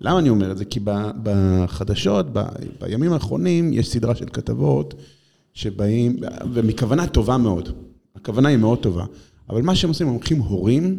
למה 0.00 0.18
אני 0.18 0.28
אומר 0.28 0.50
את 0.52 0.58
זה? 0.58 0.64
כי 0.64 0.80
בחדשות, 1.22 2.26
ב- 2.32 2.42
בימים 2.80 3.12
האחרונים, 3.12 3.72
יש 3.72 3.88
סדרה 3.88 4.14
של 4.14 4.26
כתבות 4.32 4.94
שבאים, 5.54 6.16
ומכוונה 6.52 7.06
טובה 7.06 7.36
מאוד. 7.36 7.68
הכוונה 8.16 8.48
היא 8.48 8.56
מאוד 8.56 8.78
טובה. 8.78 9.04
אבל 9.50 9.62
מה 9.62 9.74
שהם 9.74 9.88
עושים, 9.90 10.06
הם 10.08 10.14
לוקחים 10.14 10.38
הורים, 10.38 10.98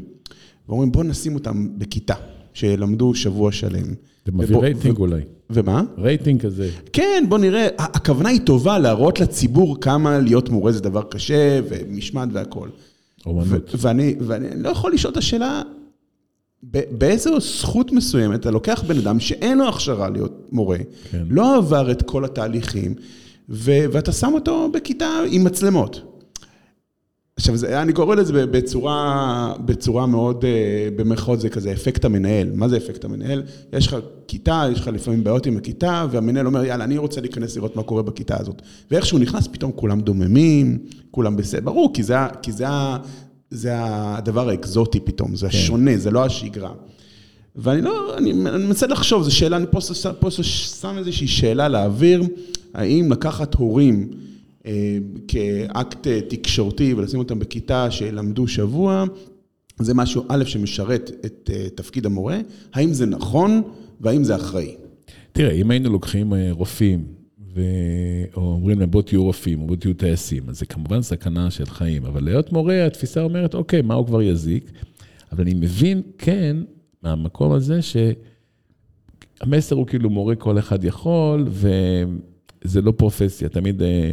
ואומרים, 0.69 0.91
בואו 0.91 1.03
נשים 1.03 1.35
אותם 1.35 1.67
בכיתה, 1.77 2.13
שילמדו 2.53 3.13
שבוע 3.15 3.51
שלם. 3.51 3.85
זה 4.25 4.31
מביא 4.31 4.45
ובוא- 4.49 4.61
רייטינג 4.63 4.99
ו- 4.99 5.01
אולי. 5.01 5.21
ומה? 5.49 5.83
רייטינג 5.97 6.41
כזה. 6.41 6.69
כן, 6.93 7.23
בוא 7.29 7.37
נראה, 7.37 7.67
הכוונה 7.77 8.29
היא 8.29 8.41
טובה 8.41 8.79
להראות 8.79 9.19
לציבור 9.19 9.77
כמה 9.81 10.19
להיות 10.19 10.49
מורה 10.49 10.71
זה 10.71 10.81
דבר 10.81 11.01
קשה, 11.03 11.59
ומשמעת 11.69 12.29
והכול. 12.31 12.69
אומנות. 13.25 13.75
ואני, 13.77 14.15
ואני 14.19 14.47
לא 14.55 14.69
יכול 14.69 14.93
לשאול 14.93 15.11
את 15.13 15.17
השאלה, 15.17 15.61
באיזו 16.91 17.39
זכות 17.39 17.91
מסוימת 17.91 18.39
אתה 18.39 18.51
לוקח 18.51 18.83
בן 18.87 18.97
אדם 18.97 19.19
שאין 19.19 19.57
לו 19.57 19.69
הכשרה 19.69 20.09
להיות 20.09 20.47
מורה, 20.51 20.77
כן. 21.11 21.23
לא 21.29 21.57
עבר 21.57 21.91
את 21.91 22.01
כל 22.01 22.25
התהליכים, 22.25 22.93
ו- 23.49 23.85
ואתה 23.91 24.11
שם 24.11 24.31
אותו 24.33 24.69
בכיתה 24.73 25.09
עם 25.31 25.43
מצלמות. 25.43 26.01
עכשיו, 27.39 27.57
זה, 27.57 27.81
אני 27.81 27.93
קורא 27.93 28.15
לזה 28.15 28.45
בצורה, 28.45 29.53
בצורה 29.65 30.05
מאוד, 30.05 30.45
אה, 30.45 30.89
במרכאות 30.95 31.39
זה 31.39 31.49
כזה, 31.49 31.71
אפקט 31.71 32.05
המנהל. 32.05 32.51
מה 32.53 32.67
זה 32.67 32.77
אפקט 32.77 33.05
המנהל? 33.05 33.43
יש 33.73 33.87
לך 33.87 33.95
כיתה, 34.27 34.65
יש 34.71 34.79
לך 34.79 34.87
לפעמים 34.87 35.23
בעיות 35.23 35.45
עם 35.45 35.57
הכיתה, 35.57 36.05
והמנהל 36.11 36.45
אומר, 36.45 36.65
יאללה, 36.65 36.83
אני 36.83 36.97
רוצה 36.97 37.21
להיכנס 37.21 37.55
לראות 37.55 37.75
מה 37.75 37.83
קורה 37.83 38.01
בכיתה 38.01 38.39
הזאת. 38.39 38.61
ואיך 38.91 39.05
שהוא 39.05 39.19
נכנס, 39.19 39.47
פתאום 39.47 39.71
כולם 39.75 40.01
דוממים, 40.01 40.77
כולם 41.11 41.35
בסדר. 41.35 41.61
ברור, 41.61 41.93
כי 41.93 42.03
זה, 42.03 42.15
כי 42.41 42.51
זה, 42.51 42.65
זה 43.51 43.71
הדבר 43.77 44.49
האקזוטי 44.49 44.99
פתאום, 44.99 45.35
זה 45.35 45.47
השונה, 45.47 45.97
זה 45.97 46.11
לא 46.11 46.25
השגרה. 46.25 46.71
ואני 47.55 47.81
לא, 47.81 48.17
אני, 48.17 48.33
מנסה 48.33 48.87
לחשוב, 48.87 49.23
זו 49.23 49.35
שאלה, 49.35 49.57
אני 49.57 49.65
פה, 50.19 50.31
שם 50.41 50.97
איזושהי 50.97 51.27
שאלה 51.27 51.67
לאוויר, 51.67 52.23
האם 52.73 53.11
לקחת 53.11 53.55
הורים 53.55 54.09
כאקט 55.27 56.07
אה, 56.07 56.19
תקשורתי 56.29 56.93
ולשים 56.93 57.19
אותם 57.19 57.39
בכיתה 57.39 57.91
שילמדו 57.91 58.47
שבוע, 58.47 59.05
זה 59.79 59.93
משהו, 59.93 60.23
א', 60.27 60.43
שמשרת 60.45 61.11
את 61.25 61.49
אה, 61.53 61.69
תפקיד 61.75 62.05
המורה, 62.05 62.39
האם 62.73 62.93
זה 62.93 63.05
נכון 63.05 63.61
והאם 64.01 64.23
זה 64.23 64.35
אחראי? 64.35 64.75
תראה, 65.31 65.51
אם 65.51 65.71
היינו 65.71 65.89
לוקחים 65.89 66.33
אה, 66.33 66.47
רופאים, 66.51 67.05
ו... 67.53 67.61
או 68.35 68.41
אומרים 68.41 68.79
להם 68.79 68.91
בוא 68.91 69.01
תהיו 69.01 69.23
רופאים, 69.23 69.61
או 69.61 69.67
בוא 69.67 69.75
תהיו 69.75 69.93
טייסים, 69.93 70.49
אז 70.49 70.59
זה 70.59 70.65
כמובן 70.65 71.01
סכנה 71.01 71.51
של 71.51 71.65
חיים. 71.65 72.05
אבל 72.05 72.23
להיות 72.23 72.51
מורה, 72.51 72.85
התפיסה 72.85 73.21
אומרת, 73.21 73.53
אוקיי, 73.53 73.81
מה 73.81 73.93
הוא 73.93 74.05
כבר 74.05 74.21
יזיק? 74.21 74.71
אבל 75.31 75.41
אני 75.41 75.53
מבין, 75.53 76.01
כן, 76.17 76.57
מהמקום 77.03 77.51
הזה, 77.51 77.79
שהמסר 79.41 79.75
הוא 79.75 79.87
כאילו 79.87 80.09
מורה 80.09 80.35
כל 80.35 80.59
אחד 80.59 80.83
יכול, 80.83 81.47
וזה 81.49 82.81
לא 82.81 82.91
פרופסיה. 82.97 83.49
תמיד 83.49 83.81
אה, 83.81 84.11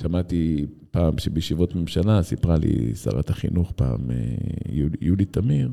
שמעתי 0.00 0.66
פעם 0.90 1.18
שבישיבות 1.18 1.74
ממשלה, 1.74 2.22
סיפרה 2.22 2.56
לי 2.56 2.94
שרת 2.94 3.30
החינוך 3.30 3.72
פעם, 3.76 4.10
אה, 4.10 4.16
יולי, 5.00 5.24
תמיר, 5.24 5.70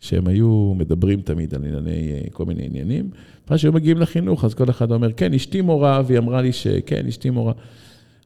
שהם 0.00 0.26
היו 0.26 0.74
מדברים 0.76 1.20
תמיד 1.20 1.54
על 1.54 1.64
ענייני, 1.64 2.12
אה, 2.12 2.20
כל 2.32 2.44
מיני 2.44 2.66
עניינים. 2.66 3.10
מה 3.50 3.58
שהיו 3.58 3.72
מגיעים 3.72 3.98
לחינוך, 3.98 4.44
אז 4.44 4.54
כל 4.54 4.70
אחד 4.70 4.92
אומר, 4.92 5.12
כן, 5.12 5.34
אשתי 5.34 5.60
מורה, 5.60 6.02
והיא 6.06 6.18
אמרה 6.18 6.42
לי 6.42 6.52
שכן, 6.52 7.06
אשתי 7.06 7.30
מורה. 7.30 7.52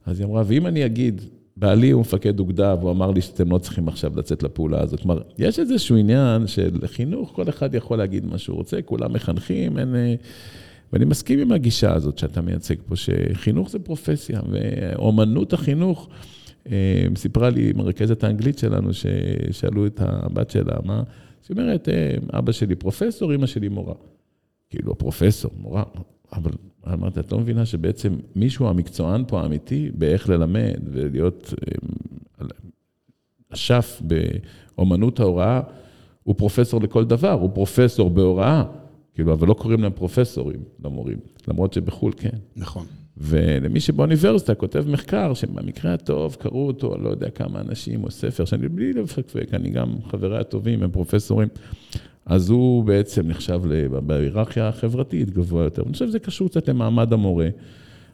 אז 0.07 0.21
היא 0.21 0.27
אמרה, 0.27 0.43
ואם 0.47 0.67
אני 0.67 0.87
אגיד, 0.87 1.21
בעלי 1.57 1.91
הוא 1.91 2.01
מפקד 2.01 2.41
אוגדה, 2.41 2.75
והוא 2.81 2.91
אמר 2.91 3.11
לי 3.11 3.21
שאתם 3.21 3.51
לא 3.51 3.59
צריכים 3.59 3.89
עכשיו 3.89 4.13
לצאת 4.17 4.43
לפעולה 4.43 4.81
הזאת. 4.83 5.01
כלומר, 5.01 5.23
יש 5.39 5.59
איזשהו 5.59 5.97
עניין 5.97 6.47
של 6.47 6.87
חינוך, 6.87 7.33
כל 7.35 7.49
אחד 7.49 7.75
יכול 7.75 7.99
להגיד 7.99 8.27
מה 8.27 8.39
שהוא 8.39 8.57
רוצה, 8.57 8.83
כולם 8.83 9.13
מחנכים, 9.13 9.79
אין... 9.79 9.95
ואני 10.93 11.05
מסכים 11.05 11.39
עם 11.39 11.53
הגישה 11.53 11.95
הזאת 11.95 12.19
שאתה 12.19 12.41
מייצג 12.41 12.75
פה, 12.87 12.97
שחינוך 12.97 13.71
זה 13.71 13.79
פרופסיה, 13.79 14.41
ואומנות 14.51 15.53
החינוך, 15.53 16.09
אה, 16.71 17.07
סיפרה 17.17 17.51
לי 17.51 17.73
מרכזת 17.73 18.25
האנגלית 18.25 18.59
שלנו, 18.59 18.91
ששאלו 18.93 19.87
את 19.87 20.01
הבת 20.01 20.51
שלה, 20.51 20.77
מה? 20.85 21.03
היא 21.49 21.59
אומרת, 21.59 21.89
אה, 21.89 22.39
אבא 22.39 22.53
שלי 22.53 22.75
פרופסור, 22.75 23.35
אמא 23.35 23.47
שלי 23.47 23.69
מורה. 23.69 23.95
כאילו, 24.71 24.99
פרופסור, 24.99 25.51
מורה, 25.59 25.83
אבל 26.33 26.51
אמרתי, 26.93 27.21
את 27.21 27.33
לא 27.33 27.39
מבינה 27.39 27.67
שבעצם 27.67 28.17
מישהו 28.37 28.69
המקצוען 28.69 29.25
פה 29.29 29.41
האמיתי 29.41 29.91
באיך 29.95 30.29
ללמד 30.29 30.81
ולהיות 30.93 31.55
אה, 32.41 32.47
אשף 33.55 34.03
באומנות 34.05 35.21
ההוראה, 35.21 35.61
הוא 36.23 36.35
פרופסור 36.35 36.81
לכל 36.81 37.05
דבר, 37.05 37.33
הוא 37.33 37.51
פרופסור 37.55 38.11
בהוראה, 38.11 38.65
כאילו, 39.15 39.33
אבל 39.33 39.49
לא 39.49 39.55
קוראים 39.55 39.83
להם 39.83 39.93
פרופסורים 39.93 40.61
למורים, 40.85 41.19
למרות 41.49 41.73
שבחו"ל 41.73 42.13
כן. 42.17 42.37
נכון. 42.57 42.87
ולמי 43.17 43.81
שבאוניברסיטה 43.81 44.55
כותב 44.55 44.85
מחקר, 44.89 45.35
שבמקרה 45.35 45.95
הטוב 45.95 46.37
קראו 46.41 46.67
אותו, 46.67 46.99
לא 46.99 47.09
יודע 47.09 47.31
כמה 47.31 47.61
אנשים, 47.61 48.05
או 48.05 48.11
ספר, 48.11 48.45
שאני 48.45 48.69
בלי 48.69 48.93
לפקפק, 48.93 49.49
אני 49.53 49.71
גם 49.71 49.89
חבריי 50.11 50.41
הטובים, 50.41 50.83
הם 50.83 50.91
פרופסורים, 50.91 51.49
אז 52.27 52.51
הוא 52.51 52.85
בעצם 52.85 53.29
נחשב 53.29 53.61
בהיררכיה 54.07 54.69
החברתית 54.69 55.31
גבוה 55.31 55.65
יותר. 55.65 55.83
אני 55.83 55.93
חושב 55.93 56.07
שזה 56.09 56.19
קשור 56.19 56.49
קצת 56.49 56.69
למעמד 56.69 57.13
המורה. 57.13 57.49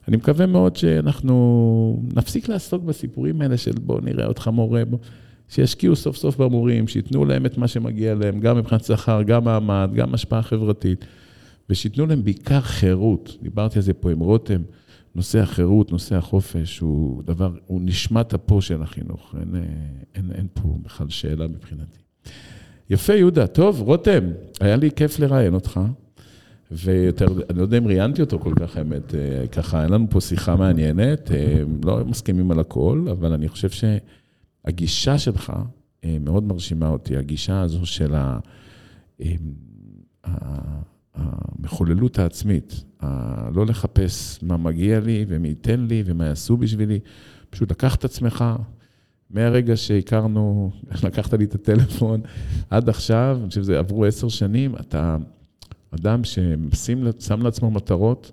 אני 0.08 0.16
מקווה 0.16 0.46
מאוד 0.46 0.76
שאנחנו 0.76 2.02
נפסיק 2.16 2.48
לעסוק 2.48 2.82
בסיפורים 2.82 3.42
האלה 3.42 3.56
של 3.56 3.72
בוא 3.72 4.00
נראה 4.00 4.26
אותך 4.26 4.48
מורה, 4.48 4.84
בוא, 4.84 4.98
שישקיעו 5.48 5.96
סוף 5.96 6.16
סוף 6.16 6.36
במורים, 6.36 6.88
שייתנו 6.88 7.24
להם 7.24 7.46
את 7.46 7.58
מה 7.58 7.68
שמגיע 7.68 8.14
להם, 8.14 8.40
גם 8.40 8.56
מבחינת 8.56 8.84
שכר, 8.84 9.22
גם 9.22 9.44
מעמד, 9.44 9.90
גם 9.94 10.14
השפעה 10.14 10.42
חברתית, 10.42 11.04
ושייתנו 11.70 12.06
להם 12.06 12.24
בעיקר 12.24 12.60
חירות. 12.60 13.36
דיברתי 13.42 13.78
על 13.78 13.82
זה 13.82 13.92
פה 13.92 14.10
עם 14.10 14.18
רותם. 14.18 14.62
נושא 15.14 15.38
החירות, 15.38 15.92
נושא 15.92 16.16
החופש, 16.16 16.78
הוא 16.78 17.22
דבר, 17.22 17.52
הוא 17.66 17.80
נשמת 17.84 18.34
אפו 18.34 18.62
של 18.62 18.82
החינוך. 18.82 19.34
אין, 19.40 19.54
אין, 20.14 20.30
אין 20.34 20.46
פה 20.54 20.78
בכלל 20.82 21.08
שאלה 21.08 21.48
מבחינתי. 21.48 21.98
יפה, 22.90 23.14
יהודה. 23.14 23.46
טוב, 23.46 23.80
רותם, 23.80 24.30
היה 24.60 24.76
לי 24.76 24.90
כיף 24.90 25.18
לראיין 25.18 25.54
אותך. 25.54 25.80
ויותר, 26.70 27.26
אני 27.50 27.58
לא 27.58 27.62
יודע 27.62 27.78
אם 27.78 27.86
ראיינתי 27.86 28.20
אותו 28.20 28.38
כל 28.38 28.52
כך, 28.60 28.76
האמת, 28.76 29.14
אה, 29.14 29.46
ככה, 29.46 29.82
אין 29.82 29.92
לנו 29.92 30.06
פה 30.10 30.20
שיחה 30.20 30.56
מעניינת, 30.56 31.30
אה, 31.30 31.62
לא 31.84 32.04
מסכימים 32.04 32.50
על 32.50 32.60
הכל, 32.60 33.06
אבל 33.10 33.32
אני 33.32 33.48
חושב 33.48 33.70
שהגישה 34.66 35.18
שלך 35.18 35.52
אה, 36.04 36.16
מאוד 36.20 36.44
מרשימה 36.44 36.88
אותי, 36.88 37.16
הגישה 37.16 37.60
הזו 37.60 37.86
של 37.86 38.14
ה... 38.14 38.38
המחוללות 41.14 42.18
העצמית, 42.18 42.84
ה... 43.02 43.50
לא 43.50 43.66
לחפש 43.66 44.42
מה 44.42 44.56
מגיע 44.56 45.00
לי 45.00 45.24
ומי 45.28 45.48
ייתן 45.48 45.80
לי 45.80 46.02
ומה 46.06 46.26
יעשו 46.26 46.56
בשבילי, 46.56 47.00
פשוט 47.50 47.70
לקח 47.70 47.94
את 47.94 48.04
עצמך, 48.04 48.44
מהרגע 49.30 49.76
שהכרנו, 49.76 50.70
לקחת 51.06 51.34
לי 51.34 51.44
את 51.44 51.54
הטלפון, 51.54 52.20
עד 52.70 52.88
עכשיו, 52.88 53.38
אני 53.40 53.48
חושב 53.48 53.62
שזה 53.62 53.78
עברו 53.78 54.04
עשר 54.04 54.28
שנים, 54.28 54.76
אתה 54.76 55.16
אדם 55.90 56.24
ששם 56.24 57.42
לעצמו 57.42 57.70
מטרות 57.70 58.32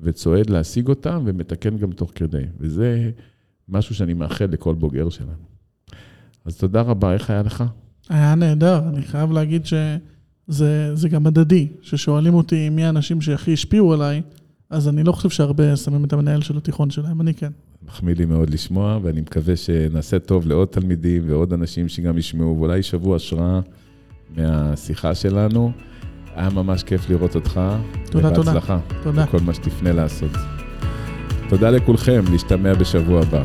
וצועד 0.00 0.50
להשיג 0.50 0.88
אותן 0.88 1.22
ומתקן 1.24 1.76
גם 1.78 1.92
תוך 1.92 2.12
כדי, 2.14 2.44
וזה 2.58 3.10
משהו 3.68 3.94
שאני 3.94 4.14
מאחל 4.14 4.46
לכל 4.46 4.74
בוגר 4.74 5.08
שלנו. 5.08 5.53
אז 6.44 6.56
תודה 6.56 6.80
רבה, 6.80 7.12
איך 7.12 7.30
היה 7.30 7.42
לך? 7.42 7.64
היה 8.08 8.34
נהדר, 8.34 8.80
אני 8.88 9.02
חייב 9.02 9.32
להגיד 9.32 9.66
ש... 9.66 9.74
זה, 10.46 10.96
זה 10.96 11.08
גם 11.08 11.26
הדדי, 11.26 11.68
ששואלים 11.82 12.34
אותי 12.34 12.68
מי 12.68 12.84
האנשים 12.84 13.20
שהכי 13.20 13.52
השפיעו 13.52 13.92
עליי, 13.92 14.22
אז 14.70 14.88
אני 14.88 15.02
לא 15.02 15.12
חושב 15.12 15.30
שהרבה 15.30 15.76
שמים 15.76 16.04
את 16.04 16.12
המנהל 16.12 16.42
של 16.42 16.56
התיכון 16.56 16.90
שלהם, 16.90 17.20
אני 17.20 17.34
כן. 17.34 17.50
מחמיא 17.86 18.14
לי 18.14 18.24
מאוד 18.24 18.50
לשמוע, 18.50 18.98
ואני 19.02 19.20
מקווה 19.20 19.56
שנעשה 19.56 20.18
טוב 20.18 20.46
לעוד 20.46 20.68
תלמידים 20.68 21.22
ועוד 21.26 21.52
אנשים 21.52 21.88
שגם 21.88 22.18
ישמעו, 22.18 22.56
ואולי 22.58 22.78
ישבו 22.78 23.16
השראה 23.16 23.60
מהשיחה 24.36 25.14
שלנו. 25.14 25.72
היה 26.34 26.50
ממש 26.50 26.82
כיף 26.82 27.10
לראות 27.10 27.34
אותך. 27.34 27.60
תודה, 28.10 28.34
תודה. 28.34 28.50
ובהצלחה. 28.50 28.78
תודה. 29.02 29.24
בכל 29.26 29.40
מה 29.40 29.54
שתפנה 29.54 29.92
לעשות. 29.92 30.30
תודה 31.48 31.70
לכולכם, 31.70 32.24
להשתמע 32.30 32.74
בשבוע 32.74 33.20
הבא. 33.20 33.44